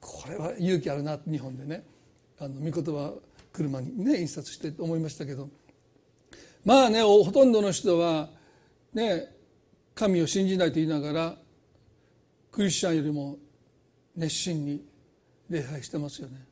[0.06, 1.84] これは勇気あるな日本でね。
[2.38, 3.12] あの御言葉
[3.52, 5.50] 車にね印刷してと思いましたけど。
[6.64, 8.30] まあねほとんどの人は
[8.94, 9.36] ね
[9.96, 11.36] 神を信じないと言いながら
[12.52, 13.38] クリスチャンよりも
[14.16, 14.86] 熱心に
[15.50, 16.46] 礼拝してますよね。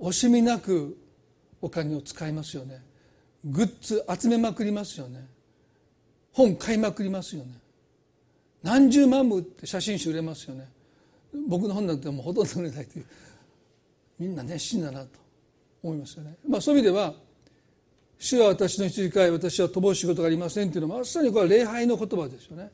[0.00, 0.98] 惜しみなく
[1.60, 2.82] お金を使いますよね。
[3.44, 5.28] グッズ集めまくりますよね。
[6.32, 7.52] 本買いまくりますよね。
[8.64, 10.68] 何十万部って写真集売れますよね。
[11.48, 13.06] 僕の本なんてもうほとんど売れないという
[14.18, 15.18] みんな熱心だなと
[15.82, 16.36] 思いますよね。
[16.48, 17.14] まあ、そういう意味では
[18.18, 22.70] 「主は私の羊飼い私は乏しいことがありません」というのはまさにこれは礼拝の言葉ですよね。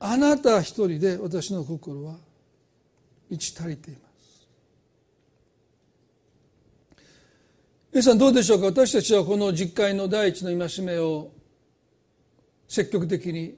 [0.00, 2.16] あなた一人で私の心は
[3.28, 4.48] 満ち足りています。
[7.92, 8.66] 皆さんどうでしょうか？
[8.66, 11.30] 私たちはこの実会の第一の戒めを
[12.68, 13.56] 積極的に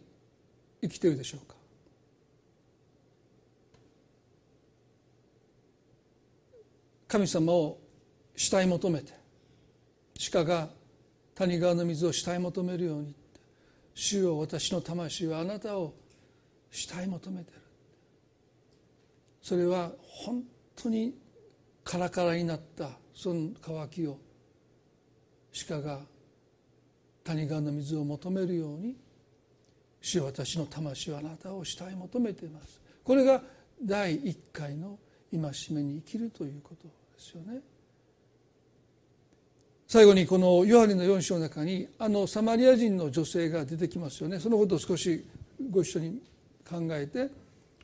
[0.81, 1.55] 生きているでしょうか？
[7.11, 7.79] 神様を
[8.37, 9.13] 慕い求めて
[10.31, 10.69] 鹿が
[11.35, 13.17] 谷川の水を慕い求めるように
[13.95, 15.93] 主よ私の魂はあなたを
[16.71, 17.59] 慕い求めてる。
[19.43, 20.45] それは本
[20.77, 21.19] 当に
[21.83, 24.17] カラカラになったその渇きを
[25.69, 25.99] 鹿が
[27.25, 28.97] 谷川の水を求めるように
[30.01, 32.81] 主よ私の魂はあなたを慕い求めています。
[33.03, 33.43] これが
[33.83, 34.97] 第一回の
[35.33, 35.41] 戒
[35.75, 37.00] めに生きるということ。
[37.21, 37.61] ですよね
[39.87, 45.27] 最後にこのヨハネの4章の中にあのサマリア人の女性が出てきますよねそのことを少し
[45.71, 46.23] ご一緒に
[46.69, 47.29] 考えて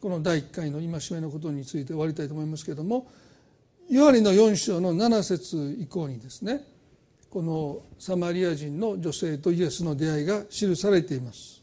[0.00, 3.10] この第1回の戒めのことについて終わりたいと思いますけれども
[3.90, 6.64] ヨハネの4章の7節以降にですね
[7.28, 11.55] このサマリア人の女性とイエスの出会いが記されています。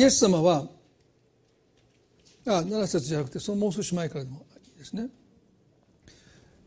[0.00, 0.66] イエス様は
[2.46, 5.08] あ7節じゃなくてそのもう少し前からでもいいですね。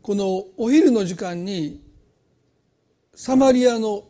[0.02, 1.82] このお昼の時間に
[3.12, 4.04] サマリアの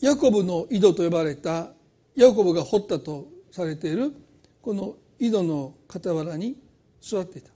[0.00, 1.72] ヤコブの井戸と呼ばれた
[2.16, 4.14] ヤコブが掘ったとされている
[4.62, 6.56] この井戸の傍らに
[7.02, 7.50] 座っていた。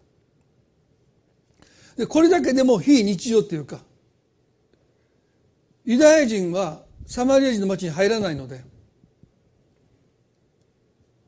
[1.96, 3.78] でこれだけでも非日常っていうか
[5.86, 8.62] ユダヤ人はサマリア人の町に入らないので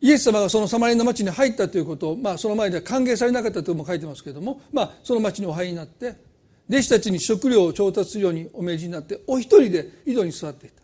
[0.04, 6.16] イエス様がそのサマリアの町に入ったということを、まあ、その前では歓迎されなかったとも書いてますけれども、まあ、その町にお入りになって
[6.68, 10.82] 弟子たちに食料を調達するようにお命じになってお一人で井戸に座っていた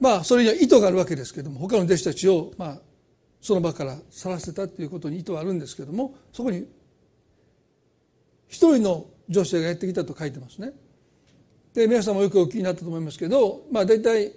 [0.00, 2.78] まあそれには意図があるわけですけども他の弟子たちをまあ
[3.40, 6.66] その場から去らせたということに意図はあるんですけどもそこに
[8.48, 10.72] 一人の女性がやってきたと書いてますね。
[11.72, 14.32] で皆さんもよくお聞きになったと思いますけどまあ大体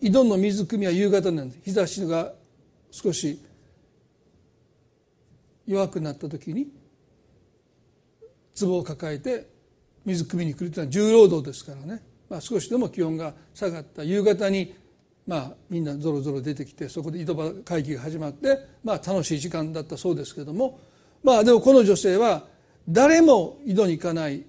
[0.00, 1.60] 井戸の水汲みは夕方なんです。
[1.64, 2.32] 日差しが
[2.90, 3.40] 少し
[5.66, 6.68] 弱くなった時に
[8.58, 9.46] 壺を抱えて
[10.04, 14.02] 水汲みに来るというのは重労働ですからね、まあ、少しでも気温が下がった。
[14.02, 14.74] 夕方に
[15.26, 20.80] まあみんなぞろぞろ出てきてそこで井戸端会議が始まって、まあ、楽しい時間だったそうですけども。
[21.22, 22.44] まあでもこの女性は
[22.88, 24.44] 誰も井戸に行かない。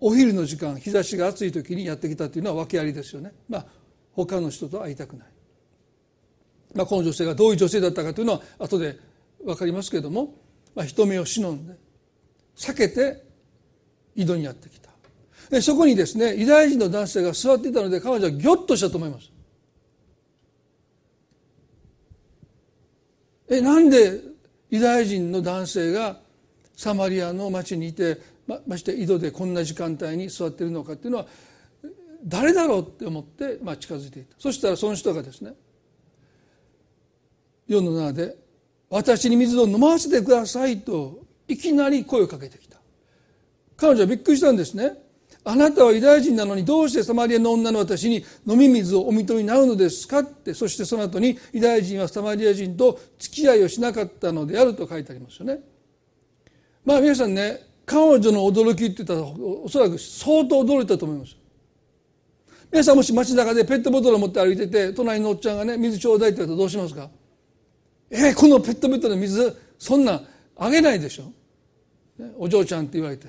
[0.00, 3.32] お昼の時間日差しが暑い時にやってきたというのは訳ありですよね。
[3.48, 3.66] まあ
[4.14, 5.28] 他の人と会いたくない。
[6.74, 8.98] まあ、この女性がどういう女性だったかというのは後で
[9.44, 10.34] 分かりますけれども、
[10.74, 11.74] まあ、人目を忍んで
[12.56, 13.22] 避けて
[14.16, 14.90] 井戸にやってきた
[15.50, 19.30] でそこにですねユダヤ人の男性が座っていたので彼女はギョッとしたと思います
[23.50, 24.20] えなんで
[24.70, 26.18] ユダヤ人の男性が
[26.76, 31.26] サマリアの町にいてままして井戸でこんな時間帯に座っているのかっていうのは
[32.24, 34.36] 誰だろうって思って、まあ、近づいていた。
[34.38, 35.54] そしたらその人がですね
[37.66, 38.36] 世の中で
[38.88, 42.80] 「私に水を飲ませてください」といきなり声をかけてきた。
[43.76, 45.02] 彼女はびっくりしたんですね。
[45.46, 50.54] あなたはユダヤ人なのにどうしてサマリアの女の私に飲み水をお認めになるのですかって。
[50.54, 55.60] そしてその後にユダヤ人はサマリア人と付き合いをしなかったのであると書いてありますよね。
[56.84, 61.36] まあ皆さんね彼女の驚きって言ったらおそらく相当驚いたと思います
[62.74, 67.08] 皆さんもし街中でペットボトルを持って歩いてて隣のおっちゃんがね水ちょうだいって言ったらどうしますか？
[68.10, 70.20] えー、このペットボトルの水そんな
[70.56, 71.32] あげないでしょ、
[72.36, 73.28] お嬢ちゃんって言われて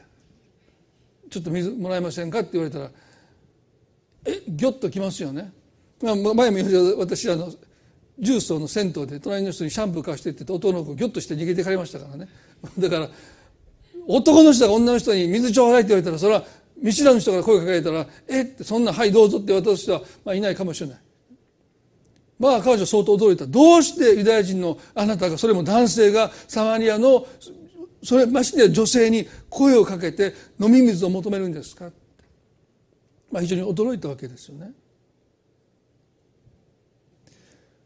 [1.29, 2.39] ちょっと水もらえませんか？
[2.39, 2.89] って言われたら
[4.25, 5.53] えギョッときますよね、
[6.01, 7.53] まあ、前も言う私あの
[8.17, 12.27] 重曹の銭湯で隣の人にシャンプー貸してって言って男の子ギョッとして逃げて帰りましたからね。
[12.79, 13.09] だから
[14.07, 16.43] 男の人が女の人に水ちょうだいって言われたらそれは
[16.81, 20.99] 見知らぬ人から声かけたら「えっ?」てそんな「はいどうぞ」って渡す人は、まあ、いないかもしれない。
[22.37, 23.47] まあ彼女相当驚いた。
[23.47, 27.25] どうしてユダヤ人のあなたがそれも男性がサマリアの
[28.03, 31.91] それましてや女性に声をかけて飲み水を求めるんですか？
[33.31, 34.73] まあ非常に驚いたわけですよね。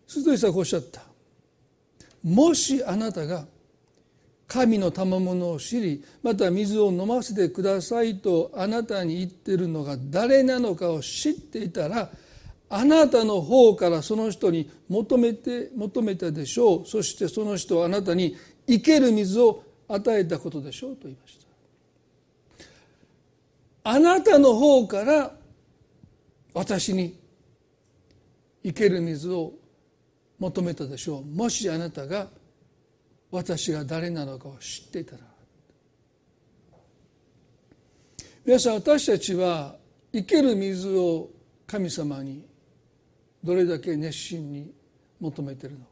[0.07, 1.03] するとイエスはこうおっしゃった。
[2.23, 3.45] もしあなたが
[4.49, 12.09] 神の賜物を知りまた水を飲ませてくださいとあなたに言ってるのが誰なのかを知っていたら
[12.67, 16.85] あなたの方からその人に求めて求めたでしょう。
[16.85, 18.35] そしてその人はあなたに
[18.67, 21.47] 生ける水を与えたことでしょうと言いました。
[23.91, 25.31] あなたの方から
[26.53, 27.17] 私に
[28.63, 29.53] 生ける水を
[30.37, 31.25] 求めたでしょう。
[31.25, 32.27] もしあなたが
[33.31, 35.21] 私が誰なのかを知っていたら。
[38.45, 39.75] 皆さん私たちは
[40.11, 41.29] 生ける水を
[41.67, 42.47] 神様に
[43.43, 44.73] どれだけ熱心に
[45.19, 45.89] 求めているのか。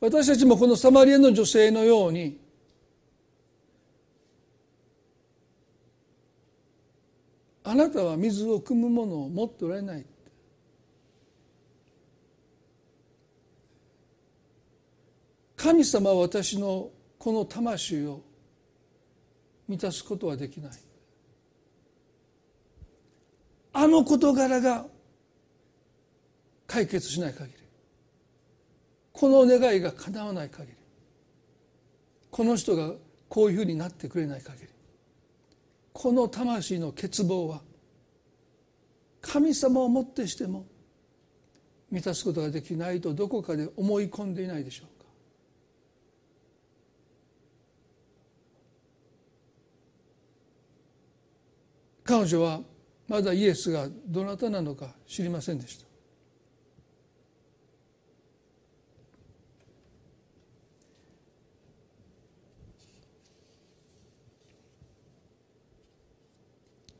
[0.00, 2.40] 私たちもこのサマリアの女性のように
[7.62, 10.04] あなたは水を汲むものを持っておられない。
[15.62, 18.22] 神様は私のこの魂を
[19.68, 20.72] 満たすことはできない。
[23.74, 24.86] あの事柄が
[26.66, 27.54] 解決しない限り
[29.12, 30.76] この願いが叶わない限り
[32.30, 32.92] この人が
[33.28, 34.68] こういうふうになってくれない限り
[35.92, 37.60] この魂の欠乏は
[39.20, 40.66] 神様をもってしても
[41.90, 45.00] 満たすことができないとどこかで思い込んでいないでしょうか
[52.10, 52.60] 彼女は
[53.06, 55.86] まだイエスがどなたなのか知りませんでした。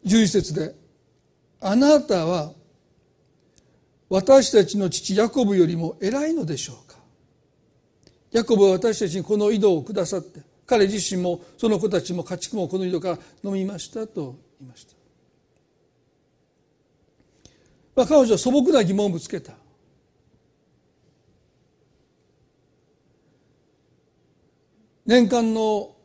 [0.06, 0.76] 11節で
[1.60, 2.54] 「あなたは
[4.08, 6.98] 私たちの父ヤコブよりも偉いのでしょうか」
[8.30, 14.99] ヤコブは私たちにこの井戸をくださって彼自身もその子たちも家畜もこの井戸から飲みましたと言いました。
[18.06, 19.54] 彼女は素朴な疑問をぶつけた。
[25.06, 25.96] 年間の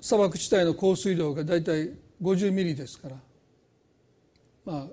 [0.00, 1.90] 砂漠地帯の降水量が大体
[2.22, 3.16] 50ミリですから
[4.64, 4.86] まあ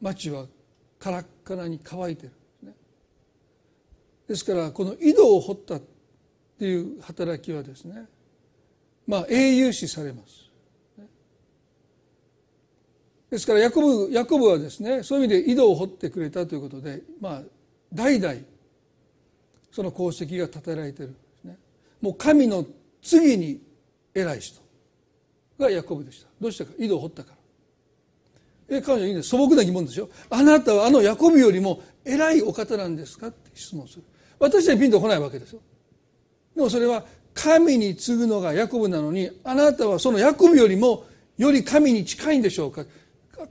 [0.00, 0.46] 町は
[0.98, 2.32] カラッカラに乾いてる。
[4.28, 5.82] ですからこの井戸を掘ったっ
[6.58, 8.06] ていう働きはですね
[9.06, 10.41] まあ英雄視されます。
[13.32, 17.42] ですからヤコブヤコブはですねそういう意味で井戸を掘ってくれたということでまあ
[17.90, 18.34] 代々
[19.70, 21.58] その功績が称えられているんですね。
[22.02, 22.66] もう神の
[23.00, 23.62] 次に
[24.14, 24.60] 偉い人
[25.58, 26.28] がヤコブでした。
[26.42, 26.72] どうしたか？
[26.78, 27.30] 井戸を掘ったか
[28.68, 28.76] ら。
[28.76, 30.10] え彼女いいんです素朴な疑問ですよ。
[30.28, 33.28] あなたはあのヤコブよりも偉いお方なんですか？
[33.28, 34.02] って質問する。
[34.38, 35.60] 私はピンとこないわけですよ。
[36.54, 41.06] でもそれは神に継ぐのがヤコブなのにあなたはそのヤコブよりも
[41.38, 42.84] より神に近いんでしょうか？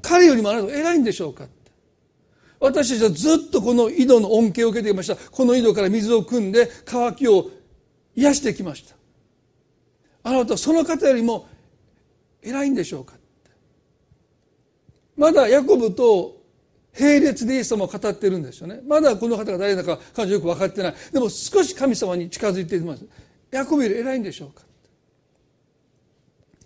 [0.01, 1.47] 彼よりもあなたは偉いんでしょうか
[2.59, 5.15] 私たちはずっとこの井戸の恩恵を受けてきました。
[5.15, 7.49] この井戸から水を汲んで渇きを
[8.15, 8.95] 癒してきました。
[10.23, 11.47] あなたはその方よりも
[12.43, 13.15] 偉いんでしょうか
[15.17, 16.39] まだヤコブと
[16.99, 18.81] 並列でイエス様を語ってるんですよね。
[18.87, 20.95] まだこの方が誰だか彼女よく分かってない。
[21.11, 23.05] でも少し神様に近づいています。
[23.49, 24.61] ヤコブより偉いんでしょうか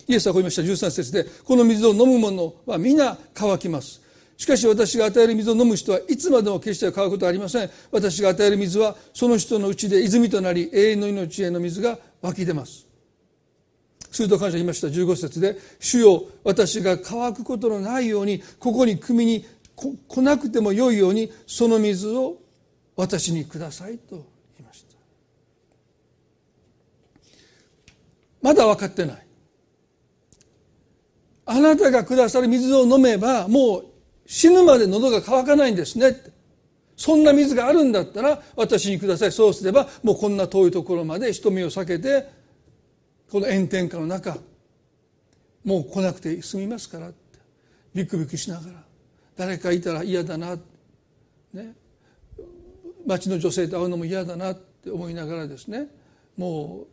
[0.08, 0.62] イエスはこう言いました。
[0.62, 4.01] 13節でこの水を飲む者は皆乾きます。
[4.38, 7.70] しかし私が与える水を飲む人はいつまでも決して乾くことはありません。
[7.91, 12.86] 私が与える水はその人のうちで泉となり永遠の命への水が湧き出ます。
[14.12, 14.88] すると感謝言いました。
[14.88, 19.45] 15節で「主よ私が乾くことのないようにここに汲みに
[20.08, 22.38] 来なくてもよいようにその水を
[22.95, 24.20] 私にください」と言
[24.60, 24.95] いました。
[28.41, 29.24] まだ分かってない。
[31.45, 33.85] あなたがくださる水を飲めばもう
[34.25, 36.15] 死ぬまで喉が渇かないんですね。
[36.97, 39.31] そんな水があるんだったら私にください。
[39.31, 42.29] そうすればもうこんな遠いところまで人目を避けて
[43.29, 44.37] この炎天下の中
[45.63, 47.39] もう来なくて済みますからって。
[47.93, 48.83] ビクビクしながら。
[49.37, 50.55] 誰かいたら嫌だな、
[51.53, 51.73] ね、
[53.05, 55.87] 町の女性と会うのも嫌だなって思いながらですね。
[56.37, 56.85] も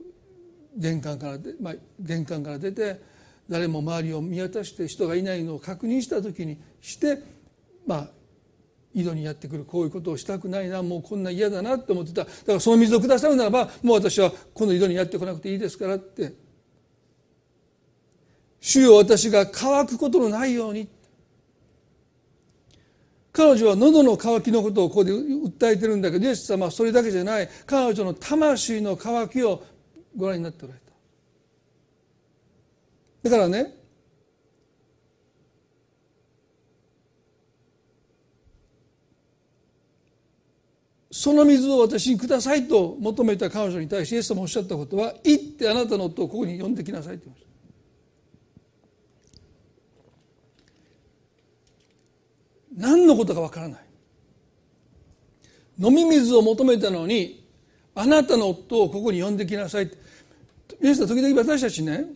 [0.76, 3.00] う玄関からまあ、玄関から出て
[3.48, 7.18] 誰も周りを見渡して人がいないのを確認した時にして
[7.86, 8.08] まあ
[8.94, 9.64] 井戸にやってくる。
[9.64, 10.82] こういうことをしたくないな。
[10.82, 12.24] もうこんな嫌だなって思ってた。
[12.24, 16.34] だからその水をくださるならばもう私はこの井戸にやってこなくていいですからって。
[18.60, 20.88] 主よ私が乾くことのないように。
[23.32, 27.48] 彼女は喉の渇きのことをここで訴えてるんだけどイエス様はそれだけじゃない。
[27.66, 29.64] 彼女の魂の渇きを
[30.14, 30.81] ご覧になっておられた
[33.22, 33.82] だからね
[41.22, 47.52] その水を私にくださいと求めた彼女に対してイエス様おっしゃったことは行ってあなたの夫をここに呼んできなさいと言いました。
[52.88, 53.80] 何のことかわからない。
[55.78, 57.46] 飲み水を求めたのに
[57.94, 59.90] あなたの夫をここに呼んできなさい。
[60.80, 62.06] 皆さん時々私たちね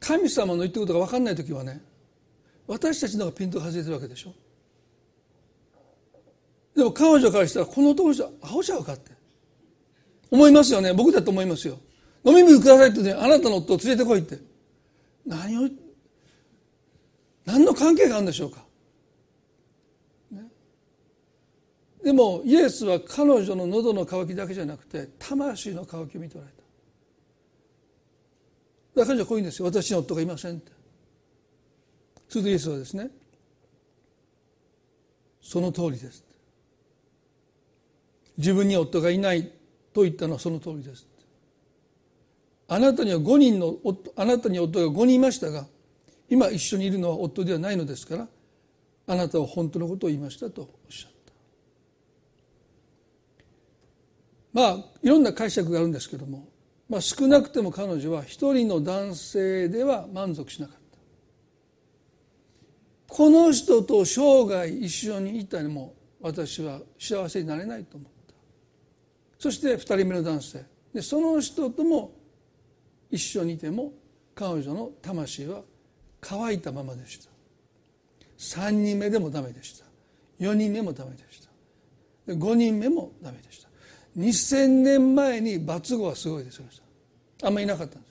[0.00, 1.80] 神様の言ってることが分かんない時はね
[2.66, 4.32] 私たちのがピントが外れてるわけでしょ。
[6.74, 9.10] でも彼女からしたらこの男の人はアホちゃうかって。
[10.30, 10.92] 思いますよね。
[10.92, 11.78] 僕だと思いますよ。
[12.24, 14.38] 飲み水くださいってねあなたの夫を連れてこいって。
[15.26, 15.68] 何を
[17.44, 18.64] 何の関係があるんでしょうか、
[20.30, 20.42] ね、
[22.04, 26.59] でもイエスは彼女の喉の渇きだけじゃなくて魂の渇きを見ておられた。
[28.94, 29.66] だから彼女はこういうんですよ。
[29.66, 30.72] 私の夫がいませんって。
[32.28, 33.10] するとイエスはですね。
[35.50, 36.24] その通りです
[38.38, 39.50] 自分に夫がいない
[39.92, 41.06] と言ったのはその通りです
[42.68, 45.66] あなたには5人の夫あなたに夫が5人いましたが
[46.28, 48.28] 今一緒にいるのは夫ではないのですから
[49.08, 51.32] あなたは本当のことを言いましたとおっしゃった。
[54.52, 56.46] まあいろんな解釈があるんですけども、
[56.90, 60.98] まあ、少なくても彼女は一人の男性では満足しなかった。
[63.14, 68.10] この人と生涯一緒にいたにも私は幸せになれないと思う
[69.38, 70.64] そして2人目の男性。
[70.92, 72.12] でその人とも
[73.10, 73.92] 一緒にいても
[74.34, 75.62] 彼女の魂は
[76.20, 77.30] 乾いたままでした。
[78.36, 79.86] 3人目でもダメでした。
[80.40, 81.40] 4人目もダメでし
[82.26, 82.32] た。
[82.32, 83.69] 5人目もダメでした。
[84.18, 86.66] 2000年前に罰語はすごいですよ
[87.42, 88.10] あんまりいなかったんです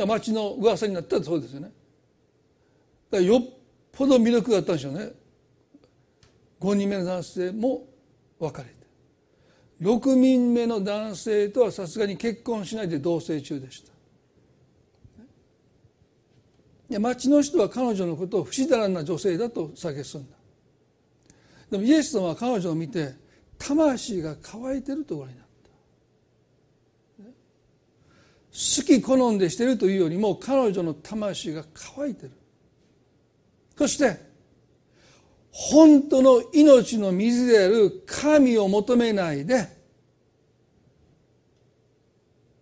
[0.00, 1.70] だ町の噂になったらそうですよね。
[3.10, 3.44] だからよっ
[3.92, 5.12] ぽど魅力があったんでしょうね。
[6.60, 7.84] 5人目の男性も
[8.38, 8.70] 別れて。
[9.82, 13.90] 6人目の男性とはさすがに結婚しないで同棲中でした。
[16.88, 20.36] で町の人は彼女のことを不死だらな女性だと蔑すんだ。
[21.70, 23.14] でもイエス様は彼女を見て
[23.60, 25.50] 魂が乾いてるとご覧になった。
[28.52, 32.32] 好き好んでしてるというよりも彼女の魂が乾いてる。
[33.76, 34.18] そして
[35.52, 39.68] 本当の命の水である神を求めないで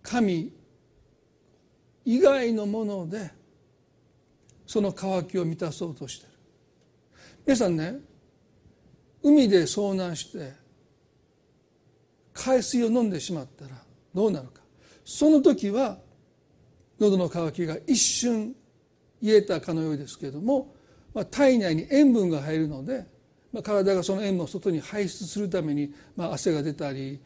[0.02, 0.52] 神
[2.04, 3.30] 以外のもので
[4.66, 6.32] その渇きを満たそうとしてる。
[7.46, 7.94] 皆さんね
[9.22, 10.67] 海で遭難して
[12.38, 13.70] 海水を飲んでしまったら
[14.14, 14.62] どうなるか
[15.04, 15.98] その時は
[17.00, 18.54] 喉の渇きが一瞬
[19.20, 20.74] 癒えたかのようですけれども、
[21.14, 23.06] まあ、体内に塩分が入るので、
[23.52, 27.20] まあ、体がその塩分を外に排出するために、まあ、汗が出たり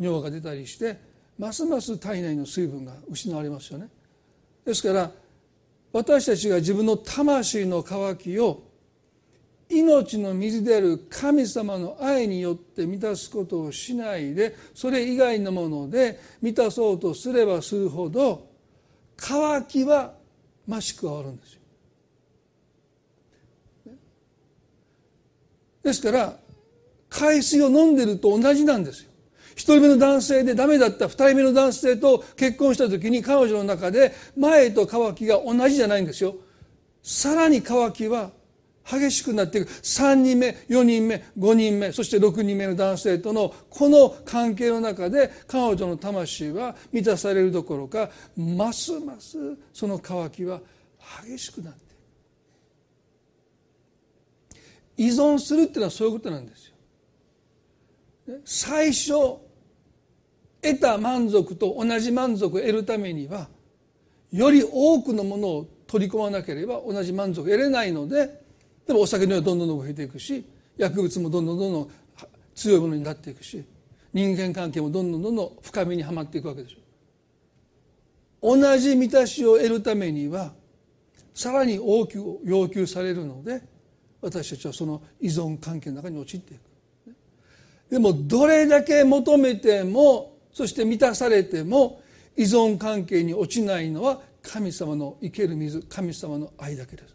[0.00, 0.98] 尿が出たりして
[1.38, 3.88] ますます体内の水分が失われますよね。
[4.64, 5.10] ですから
[5.92, 8.62] 私たちが自分の魂の渇きを
[9.68, 18.46] 命の水である神様の愛によって満たすことをしないでそれ以外のもので満たそうとすればするほど
[19.16, 20.14] 渇きは
[20.68, 21.60] 増し加わるんですよ。
[25.82, 26.36] ですから
[27.10, 29.10] 海水を飲んでると同じなんですよ。
[29.54, 36.34] 一人目の男性でダメだった二人目の男性と結婚した時に彼女の中で前と渇きが同じじゃないんですよ
[37.02, 38.30] さらに渇きは
[38.84, 39.70] 激しくなっていく。
[39.70, 49.38] 3人目4人目5人目そして6人目の男性とのこの関係の中で彼女の魂は満たされるどころかますます
[49.72, 50.60] その渇きは
[51.26, 51.80] 激しくなって
[54.96, 56.74] 依存するっていうのはそういうことなんですよ。
[58.44, 59.12] 最初
[60.62, 63.48] 得た満足と同じ満足を得るためには
[64.32, 68.43] より多くのものを取り込まなければ同じ満足を得れないので
[68.86, 70.44] でもお酒の量はどんどんどんどん増えていくし
[70.76, 71.90] 薬物もどんどんどんどん
[72.54, 73.64] 強いものになっていくし
[74.12, 78.56] 人間関係もどんどんどんどん深みにはまっていくわけでしょ。
[78.56, 80.52] 同じ満たしを得るためには
[81.32, 83.62] さらに大きく要求されるので
[84.20, 86.60] 私たちはその依存関係の中に陥っていく。
[87.90, 92.00] でもどれだけ求めてもそして満たされても
[92.36, 97.14] 依存関係に落ちないのは神様の生ける水神様の愛だけです。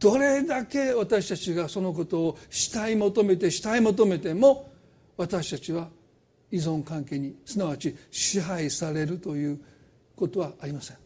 [0.00, 4.72] どれだけ私たちがそのことをしたい求めてしたい求めても
[5.18, 5.88] 私たちは
[6.50, 9.60] 依存関係にすなわち支配されるという
[10.16, 10.96] ことはありません。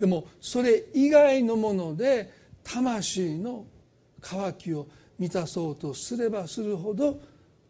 [0.00, 2.32] でもそれ以外のもので
[2.64, 3.66] 魂の
[4.22, 4.86] 渇きを
[5.18, 7.20] 満たそうとすればするほど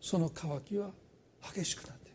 [0.01, 0.91] その渇きは
[1.53, 2.15] 激しくなっていく。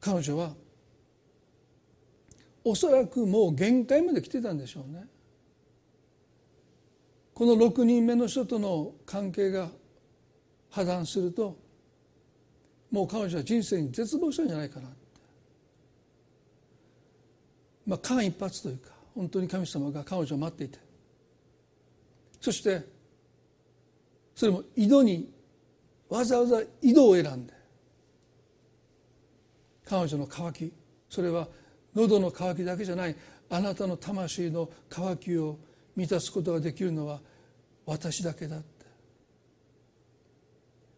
[0.00, 0.63] 彼女は
[2.64, 5.04] おそらくもう限界まで来てたんでしょうね。
[7.34, 9.68] この6人目の人との関係が
[10.70, 11.56] 破談すると
[12.90, 14.88] もう彼女は人生に絶望したんじゃないかな
[17.86, 20.78] まあ間一髪というか本当に神様が彼女を待っていて。
[22.40, 22.82] そして
[24.34, 25.32] それも井戸に
[26.08, 27.54] わざわざ井戸を選んで
[29.84, 30.72] 彼女の渇き
[31.08, 31.48] それは
[31.94, 33.16] 喉の渇きだけじゃない
[33.50, 35.58] あなたの魂の渇きを
[35.96, 37.20] 満たすことができるのは
[37.86, 38.66] 私だけだって。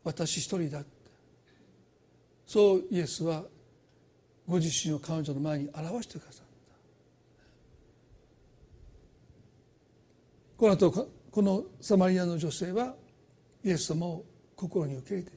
[0.05, 0.89] 私一人だって。
[2.47, 3.43] そうイエスは
[4.49, 6.47] ご自身を彼女の前に表してくださった。
[10.57, 12.95] この後このサマリアの女性は
[13.63, 14.25] イエス様を
[14.55, 15.37] 心に受け入れて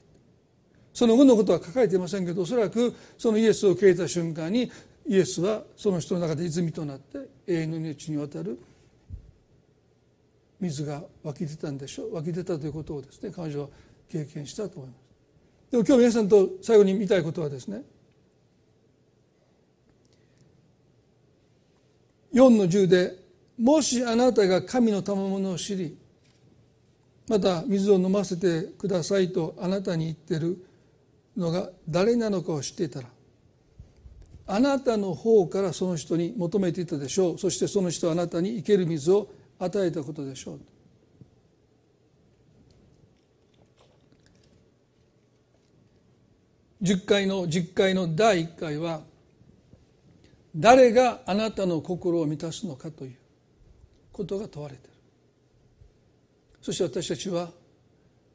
[0.94, 4.70] その後のことは書かれていませんけどおそらくそのイエスを受け入れた瞬間に
[5.10, 8.56] イエスはその人の中で泉となって永遠の命にわたる
[10.60, 12.14] 水が湧き出たんでしょう。
[12.14, 13.68] 湧き出たということをですね彼女は
[14.08, 14.98] 経験したと思います。
[15.72, 17.82] でも今日皆さんと最後に見たいことはですね
[22.32, 23.16] 4の10で
[23.58, 25.98] もしあなたが神の賜物を知り
[27.28, 30.64] また水を飲ませてくださいとあなたに言ってる
[31.36, 33.08] のが誰なのかを知っていたら
[34.52, 37.38] あなたの方からその人に求めていたでしょう。
[37.38, 39.28] そしてその人はあなたに生ける水を
[39.60, 40.60] 与えたことでしょう。
[46.82, 49.02] 10回の10回の第1回は
[50.56, 53.16] 誰があなたの心を満たすのかという
[54.10, 54.96] ことが問われている。
[56.60, 57.52] そして私たちは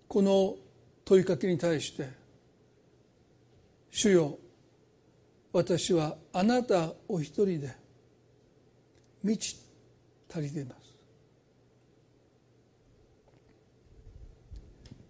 [0.07, 0.55] この
[1.03, 2.07] 問いかけに対して
[3.91, 4.37] 「主よ
[5.55, 7.73] 私はあなたお一人で
[9.23, 9.57] 満ち
[10.29, 10.81] 足りています」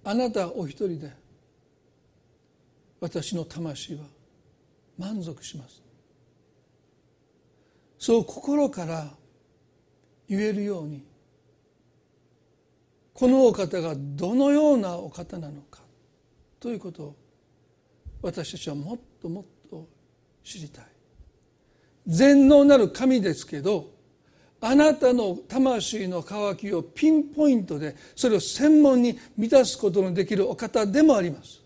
[0.06, 1.12] あなたお一人で
[3.00, 4.06] 私の魂は
[5.00, 5.82] 満足します。
[7.98, 9.18] そう心から
[10.30, 11.04] 言えるように
[13.16, 15.82] このお方がどのようなお方なのか
[16.60, 17.16] ということを
[18.22, 19.55] 私たちはもっともっと
[20.46, 20.86] 知りたい。
[22.08, 23.90] 全能なる神ですけど
[24.62, 31.62] あなたの魂の渇きをピンポイントでそれを専門に満たすことのできるお方でもあります。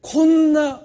[0.00, 0.82] こんな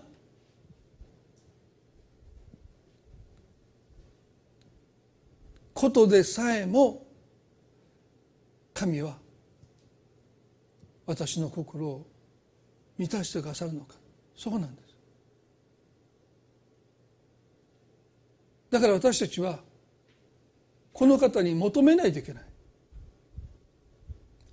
[5.73, 7.05] ことでさえも
[8.73, 9.17] 神は
[11.05, 12.07] 私の心を
[12.97, 13.98] 満たしてくださるのか。
[14.39, 14.95] そうなんです。
[18.71, 19.59] だから私たちは
[20.93, 22.43] この方に求めないといけない。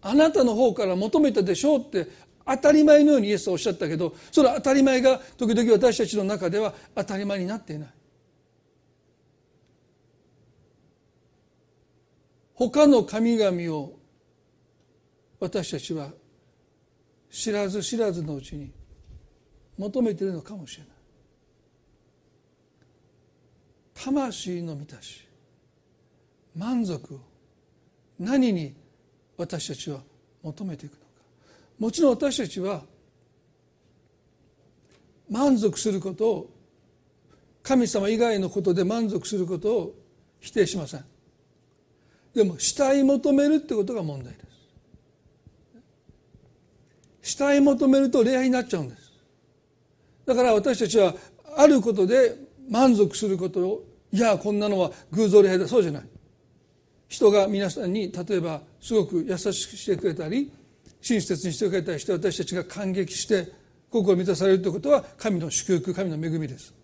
[0.02, 2.08] あなたの方から求めたでしょうって
[2.44, 7.88] 当たり前のようにイエスはおっしゃったけどその当たり前が時々私たちの中では当たり前になっていない。
[12.54, 13.92] 他の神々を
[15.38, 16.10] 私たちは
[17.30, 18.72] 知らず知らずのうちに
[19.78, 20.92] 求めているのかもしれない。
[23.94, 25.26] 魂の満たし
[26.54, 27.20] 満足を
[28.18, 28.74] 何に
[29.36, 30.00] 私たちは
[30.42, 31.04] 求めていくのか。
[31.78, 32.82] もちろん私たちは
[35.28, 36.50] 満足することを
[37.62, 39.94] 神様以外のことで満足することを
[40.40, 41.04] 否定しません。
[42.32, 44.46] でも死体求めるってことが問題です。
[47.22, 49.05] 死体求めると礼拝になっちゃうんです。
[50.26, 51.14] だから私たちは
[51.56, 52.36] あることで
[52.68, 56.02] 満足することをいやこんなのは偶像礼拝だそうじゃない。
[57.08, 60.52] 人が皆さんに例えばすごく優しくしてくれたり
[61.00, 63.52] 親切にしてくれたりして私たちが感激して
[63.90, 66.74] 心を満たされるということは神の祝福神の恵みです、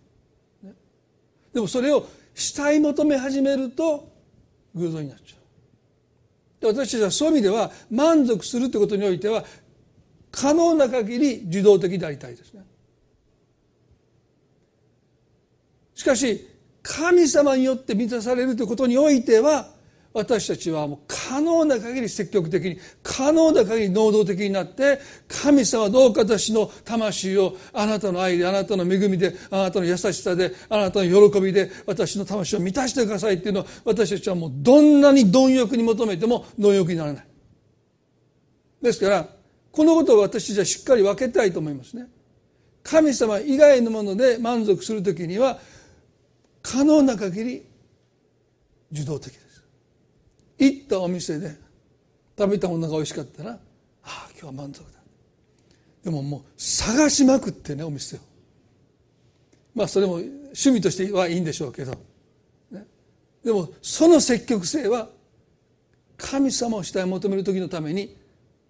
[1.53, 4.09] でもそれをしたい求め始めると
[4.75, 6.73] 偶像になっちゃう。
[6.73, 9.43] 私たちはそういう意味では満足するということにおいては
[10.31, 12.63] 可能な限り受動的でありたいですね。
[15.95, 16.47] しかし
[16.81, 19.73] 神様によって満たされるということにおいては
[20.13, 37.25] 私たちはもう可能な限り積極的に可能な限り能動的になって神様どうか私の魂をあなたの愛であなたの恵みであなたの優しさであなたの喜びで私の魂を満たしてくださいっていうのを私たちはもうどんなに貪欲に求めても貪欲にならない。
[38.83, 39.27] ですから
[39.71, 42.05] このことを私たちはしっかり分けたいと思いますね。
[42.83, 45.57] 神様以外のもので満足するときには
[46.63, 47.65] 可能な限り
[48.91, 49.63] 受動的です。
[50.57, 51.55] 行ったお店で
[52.37, 53.57] 食べたものが美味しかったらあ
[54.03, 54.99] あ今日は満足だ。
[56.03, 58.19] でももう探しまくってねお店を。
[59.75, 61.91] まあそれも趣味としてはいいんでしょうけど、
[62.71, 62.85] ね、
[63.43, 65.09] でもその積極性は
[66.17, 68.15] 神様を主体求める時のために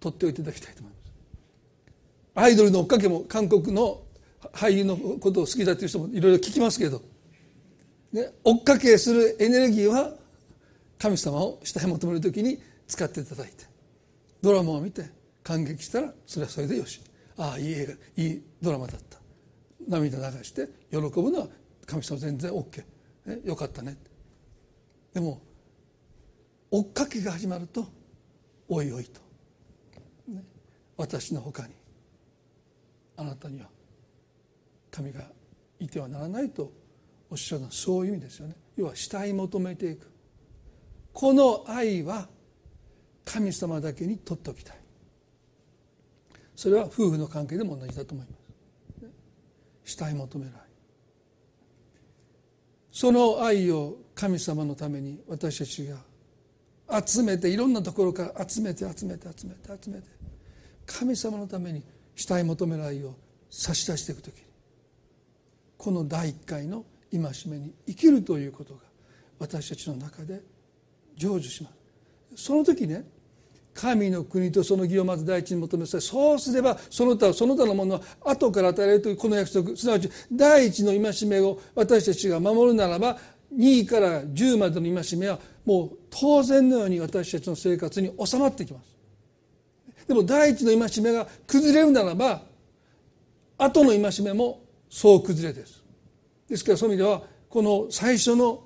[0.00, 1.12] 取っておいていただきたいと思います。
[2.36, 4.02] アイドルの追っかけも韓国の
[4.52, 7.02] 俳優のことを好きだという人もいろいろ聞きますけど、
[8.14, 10.12] ね、追っかけするエネルギーは
[11.00, 13.64] 神様を下へ求める時に使っていただいて
[14.40, 15.10] ドラマを見て
[15.42, 17.00] 感激したらそれはそれでよし。
[17.36, 19.18] ああいい映画いいドラマだった。
[19.88, 21.48] 涙流して喜ぶのは
[21.86, 22.84] 神様全然 OK、
[23.26, 23.96] ね、よかったね。
[25.12, 25.42] でも
[26.70, 27.84] 追っかけが始まると
[28.68, 29.20] おいおいと、
[30.28, 30.44] ね、
[30.96, 31.74] 私のほかに
[33.16, 33.66] あなたには
[34.92, 35.22] 神が
[35.80, 36.83] いてはならないと
[37.34, 38.54] おっしゃるのはそういう意味ですよね。
[38.76, 40.08] 要は死体求めていく。
[41.12, 42.28] この愛は
[43.24, 44.76] 神様だけに取っておきたい。
[46.54, 49.06] それは夫婦の関係でも同じだと思います。
[49.84, 50.60] 死体求める愛。
[52.92, 55.96] その愛を神様のために私たちが
[57.04, 60.06] 集めていろんなところから集めて集めて集めて集めて
[60.86, 61.82] 神様のために
[62.14, 63.16] 死体求める愛を
[63.50, 64.42] 差し出していく時に
[65.76, 66.84] この第一回の
[67.20, 68.80] 戒めに生きるということが
[69.38, 70.42] 私たちの中で
[71.18, 72.44] 成就します。
[72.44, 73.04] その時ね
[73.74, 83.18] 神の国とその義をまず第一に求めさいそうすればその他その他のものは後から与えられるというこの約束すなわち第一の戒めを私たちが守るならば
[83.56, 88.94] 2位から10までの戒めはもう当然のように私たちの生活に収まってきます。
[90.06, 92.42] でも第一の戒めが崩れるならば
[93.58, 95.83] 後の戒めもそう崩れです。
[96.48, 98.64] ですからそういう意味ではこの最初の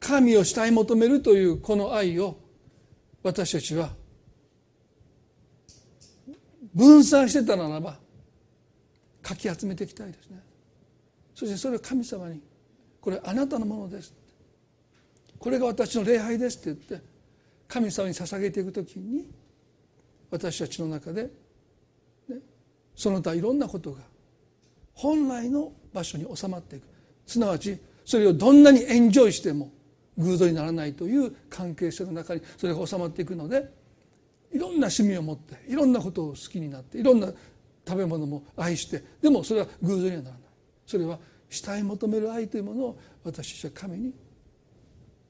[0.00, 2.36] 神を慕い求めるというこの愛を
[3.22, 3.90] 私たちは
[6.74, 7.98] 分散してたならば
[9.22, 10.38] かき集めていきたいですね。
[11.34, 12.40] そしてそれを神様に
[13.00, 14.14] これあなたのものです。
[15.38, 17.06] これが私の礼拝ですって言って
[17.68, 19.26] 神様に捧げていくときに
[20.30, 21.24] 私たちの中で、
[22.28, 22.38] ね、
[22.94, 24.00] その他いろんなことが
[24.92, 26.82] 本来の場所に収まっていく。
[27.26, 29.72] すなわちそれをどんなにエンジョイしても
[30.18, 33.72] 偶像にならないという関係性の中にそれが収まっていくので
[34.52, 37.28] いろんな趣味を持っていろんなことを好きになっていろんな
[37.86, 40.40] 食べ物も愛してでもそれは偶像にはならない。
[40.86, 41.18] それは
[41.48, 44.12] 慕い求める愛というものを私たちは神に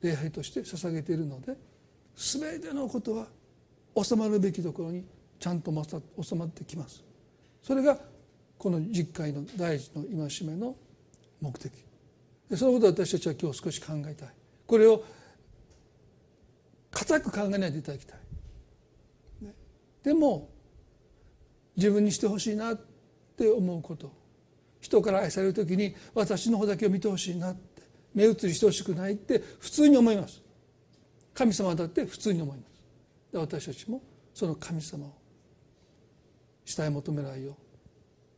[0.02, 1.56] 礼拝として捧げているので
[2.16, 3.26] 全てのことは
[4.02, 5.04] 収まるべきところに
[5.38, 5.70] ちゃんと
[6.20, 7.02] 収まってきます。
[7.62, 7.98] それが
[8.58, 10.76] この実会の第一の戒めの
[11.40, 11.72] 目的。
[12.56, 14.28] そのことを私たちは今日少し考えたい。
[14.66, 15.04] これを
[16.90, 18.18] 固く考えないでいただきたい。
[20.02, 20.50] でも
[21.76, 22.80] 自分にしてほしいなっ
[23.36, 24.12] て思うこと。
[24.80, 27.82] 人から愛される時に私の方だけを見てほしいなって
[28.14, 30.42] 目移りしてほしくないって普通に思います。
[31.32, 32.74] 神様だって普通に思います。
[33.32, 34.02] 私たちも
[34.32, 35.14] その神様を
[36.64, 37.56] 慕い求める愛を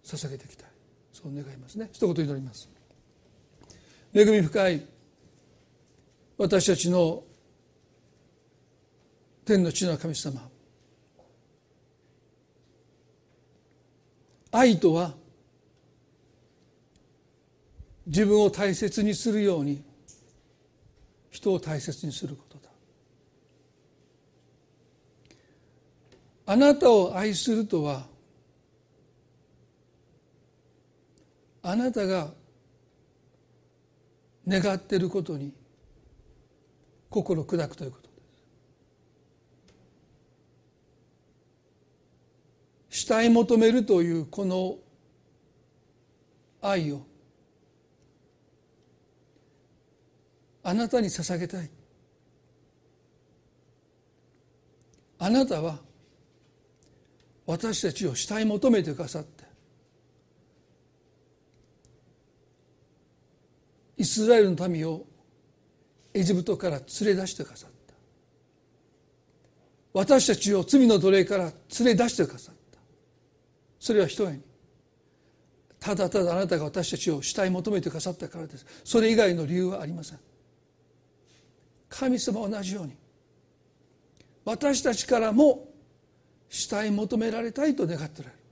[0.07, 0.65] 捧げていきた。
[0.65, 0.69] い
[1.13, 1.89] そう願いますね。
[1.93, 2.69] 一言祈ります。
[4.15, 4.87] 恵み深い
[6.39, 7.25] 私たちの
[9.45, 10.49] 天の地の神様。
[14.53, 15.15] 愛とは
[18.07, 19.83] 自分を大切にするように
[21.31, 22.71] 人を大切にすることだ。
[26.47, 28.07] あなたを愛するとは
[31.69, 32.33] あなたが
[34.47, 35.53] 願っていることに
[37.11, 38.15] 心砕くということで
[42.89, 43.09] す。
[43.09, 44.77] 慕い求めるというこの
[46.63, 47.05] 愛を
[50.63, 51.69] あなたに捧げたい。
[55.19, 55.81] あなたは
[57.45, 59.36] 私たちを慕い求めてくださって
[63.97, 65.07] イスラエルの民を
[66.13, 67.95] エジプトから連れ出してくださった。
[69.93, 71.45] 私たちを罪の奴隷から
[71.79, 72.79] 連れ出してくださった。
[73.79, 74.43] それはひとえに
[75.79, 78.67] ただただあなたが私たちを慕い求めてくださったからです。
[78.85, 80.19] それ以外の理由はありません。
[81.89, 82.97] 神様は同じように
[84.45, 85.69] 私たちからも
[86.49, 88.43] 慕い求められたいと願っておられる。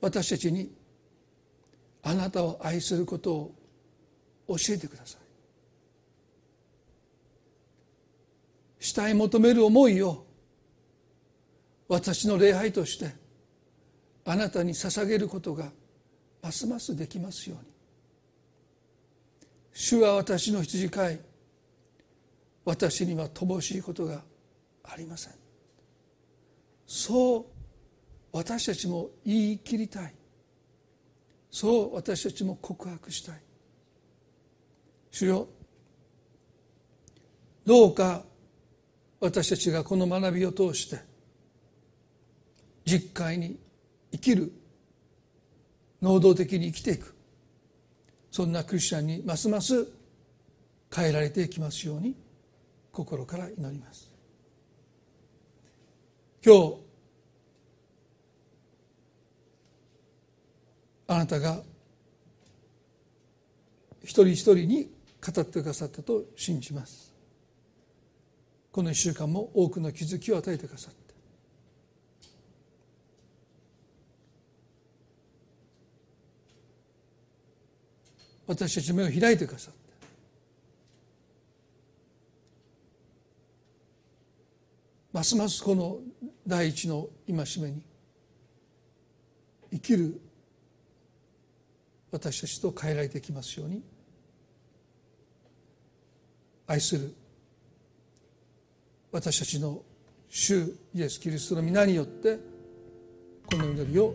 [0.00, 0.70] 私たちに
[2.02, 3.54] あなたを愛することを
[4.48, 5.20] 教えてください。
[8.80, 10.26] 慕い求める思いを
[11.88, 13.12] 私の礼拝として
[14.24, 15.70] あなたに捧げることが
[16.42, 17.70] ますますできますように。
[19.72, 21.20] 主は私の羊飼い
[22.64, 24.22] 私には乏しいことが
[24.84, 25.32] ありません。
[26.86, 27.44] そう
[28.32, 30.14] 私たちも言い切りたい。
[31.50, 33.40] そう私たちも告白したい。
[35.10, 35.48] 主よ
[37.66, 38.24] どうか
[39.20, 41.00] 私たちがこの学びを通して
[42.84, 43.58] 実会に
[44.12, 44.52] 生きる
[46.00, 47.14] 能動的に生きていく
[48.30, 49.86] そんなクリスチャンにますます
[50.94, 52.14] 変えられていきますように
[52.92, 54.10] 心から祈ります。
[56.44, 56.89] 今日
[61.10, 61.60] あなたが
[64.04, 64.88] 一人一人に
[65.20, 67.12] 語ってくださったと信じます。
[68.70, 71.14] この一週間も多くの気づきを与えてくださって。
[78.46, 79.80] 私たちの目を開いてくださって。
[85.12, 85.98] ますますこの
[86.46, 87.82] 第一の戒めに
[89.72, 90.20] 生きる
[92.10, 93.82] 私たちと変えられてきますように
[96.66, 97.14] 愛する
[99.12, 99.82] 私たちの
[100.28, 102.38] 主イエス・キリストの皆によって
[103.50, 104.14] この祈りを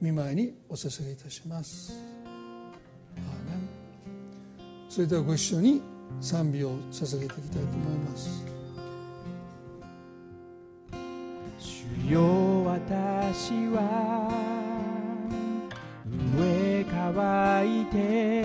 [0.00, 2.18] 見舞いにお捧げいたします。
[4.88, 5.82] それではご一緒に
[6.20, 8.44] 賛美を捧げていきたいと思います
[11.60, 14.57] 主よ私は
[17.14, 18.44] 乾いて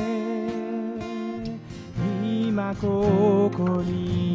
[2.24, 4.33] 今ここに。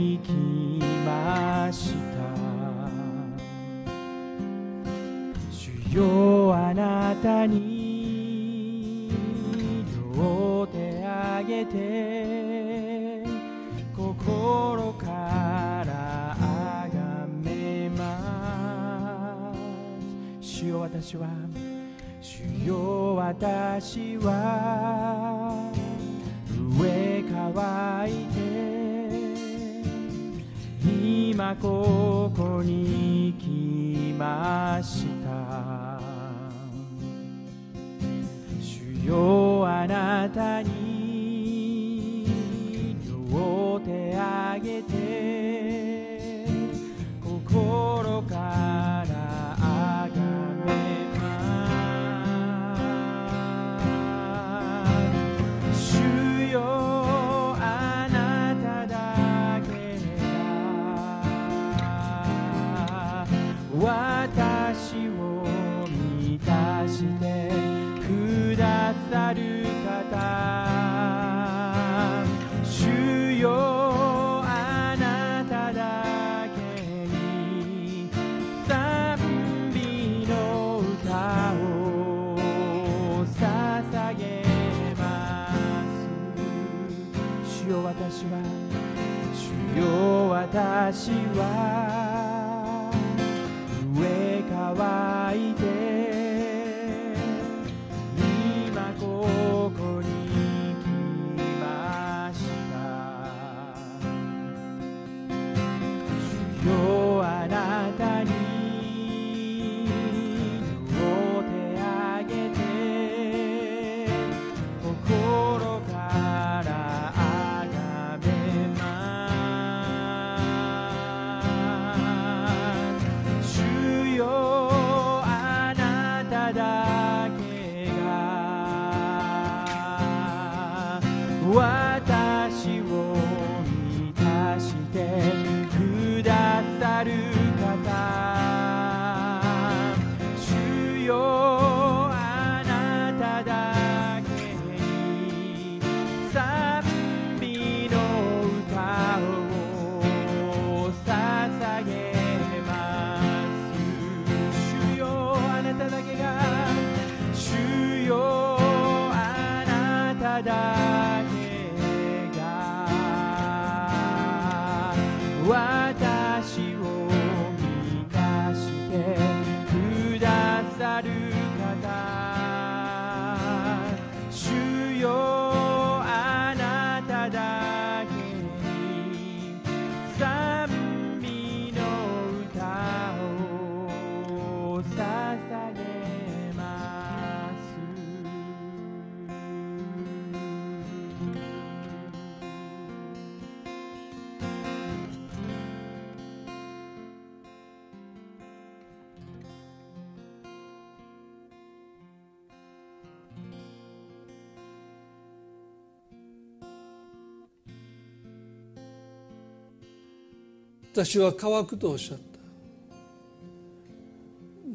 [210.99, 212.24] 私は乾くとおっしゃった。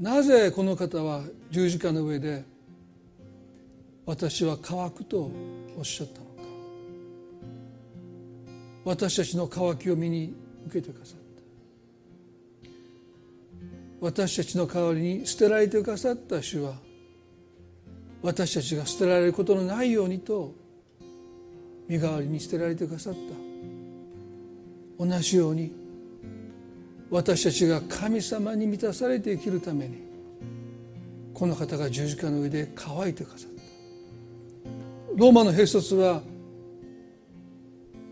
[0.01, 2.45] なぜこの方は十字架の上で
[4.05, 5.29] 私は乾くと
[5.77, 6.31] おっしゃったのか。
[8.85, 10.33] 私たちの乾きを身に
[10.67, 11.25] 受けてくださった。
[13.99, 16.75] 私たちの代わりに捨てられてくださった主は
[18.21, 20.55] 私たちが捨てられることのないようにと
[21.89, 23.19] 身代わりに捨てられてくださった。
[25.05, 25.82] 同じように
[27.09, 29.97] 私たちが神様に満たされて生きるために
[31.33, 33.53] この方が十字架の上で乾いてくださった。
[35.15, 36.21] ローマの兵卒は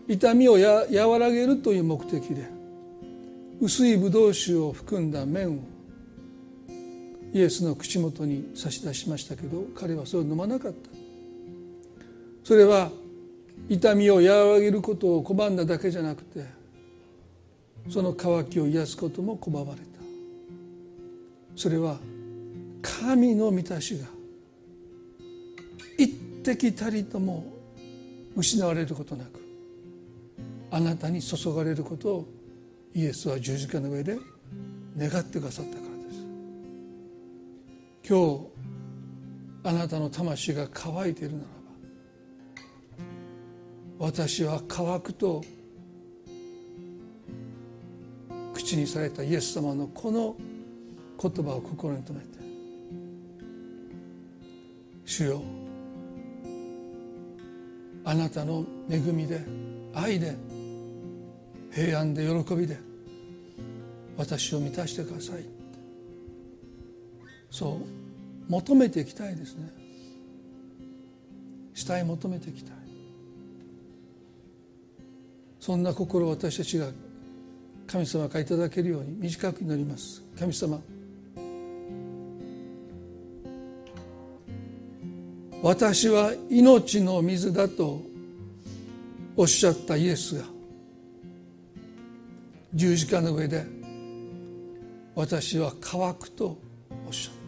[0.06, 2.48] 痛みをや和らげるという目的で
[3.60, 5.58] 薄いブドウ酒を含んだ麺を
[7.32, 10.90] イエスの口元に差し出しましたけど彼はそれを飲まなかった。
[12.44, 12.90] それは
[13.68, 14.22] 痛みを和
[14.54, 16.44] らげることを拒んだだけじゃなくて
[17.88, 19.86] その渇きを癒すことも拒まれた。
[21.56, 21.98] それは
[22.80, 24.06] 神の満たしが
[25.98, 27.44] 一滴たりとも
[28.34, 29.40] 失われることなく
[30.70, 32.28] あなたに注がれることを
[32.94, 34.16] イエスは十字架の上で
[34.96, 38.08] 願ってくださったからです。
[38.08, 38.52] 今日
[39.64, 41.44] あなたの魂が乾いているなら
[43.98, 45.44] ば私は乾くと
[48.62, 50.36] 口にされたイエス様のこの
[51.20, 52.38] 言葉を心に留めて
[55.04, 55.42] 主よ
[58.04, 59.44] あなたの恵みで
[59.94, 60.36] 愛で
[61.72, 62.78] 平安で喜びで
[64.16, 65.44] 私を満たしてください。
[67.50, 67.80] そ
[68.48, 69.70] う求めていきたいですね。
[71.74, 72.74] 死体求めていきたい。
[75.58, 76.88] そんな心を私たちが
[77.86, 80.22] 神様からいただけるように短く祈ります。
[80.38, 80.80] 神様
[85.62, 88.02] 私は命の水だと
[89.36, 90.44] おっしゃったイエスが
[92.74, 93.64] 十字架の上で
[95.14, 96.58] 私は乾くと
[97.06, 97.42] おっしゃった。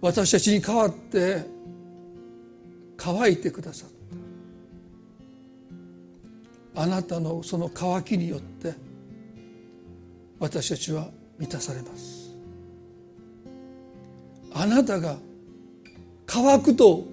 [0.00, 1.44] 私たちに代わって
[2.96, 4.01] 乾いてくださった。
[6.74, 8.74] あなたのその乾きによって
[10.38, 11.08] 私たちは
[11.38, 12.34] 満たされます。
[14.54, 15.16] あなたが
[16.26, 17.04] 乾くと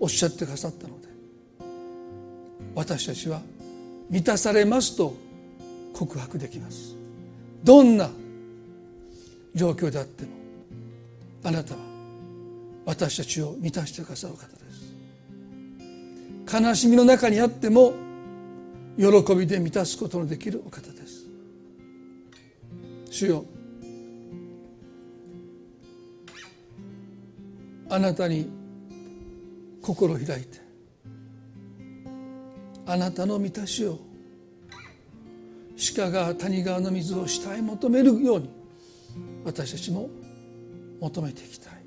[0.00, 1.08] おっしゃってくださったので
[2.74, 3.40] 私たちは
[4.10, 5.14] 満たされますと
[5.92, 6.94] 告白できます。
[7.64, 8.10] どんな
[9.54, 10.30] 状況であっても
[11.44, 11.80] あなたは
[12.86, 14.54] 私たちを満たしてくださる方で
[16.56, 16.62] す。
[16.62, 17.92] 悲しみの中にあっても
[18.98, 21.26] 喜びで満たすことのできるお方です。
[23.10, 23.44] 主よ
[27.88, 28.50] あなたに
[29.80, 30.60] 心を開いて
[32.86, 33.98] あなたの満たしを
[35.96, 38.50] 鹿が谷川の水を下へ求めるように
[39.44, 40.10] 私たちも
[41.00, 41.78] 求めていきたい。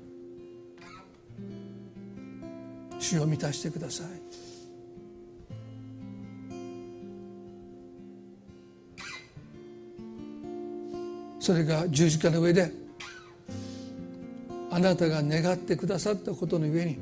[2.98, 4.21] 主を満たしてください。
[11.42, 12.70] それが十字架の上で
[14.70, 17.00] あなたが願ってくださったことの上に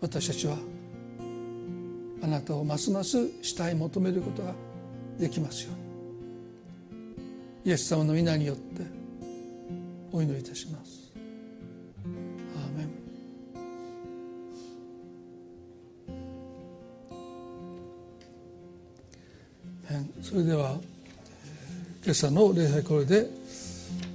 [0.00, 0.56] 私たちは
[2.20, 4.52] あなたをますます慕い求めることが
[5.20, 5.76] できますよう
[7.64, 8.82] にイエス様の皆によって
[10.10, 11.01] お祈りいたします。
[20.02, 20.78] んそれでは
[22.04, 23.26] 今朝の礼拝これで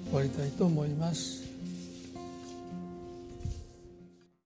[0.07, 1.36] 終わりたいと思います。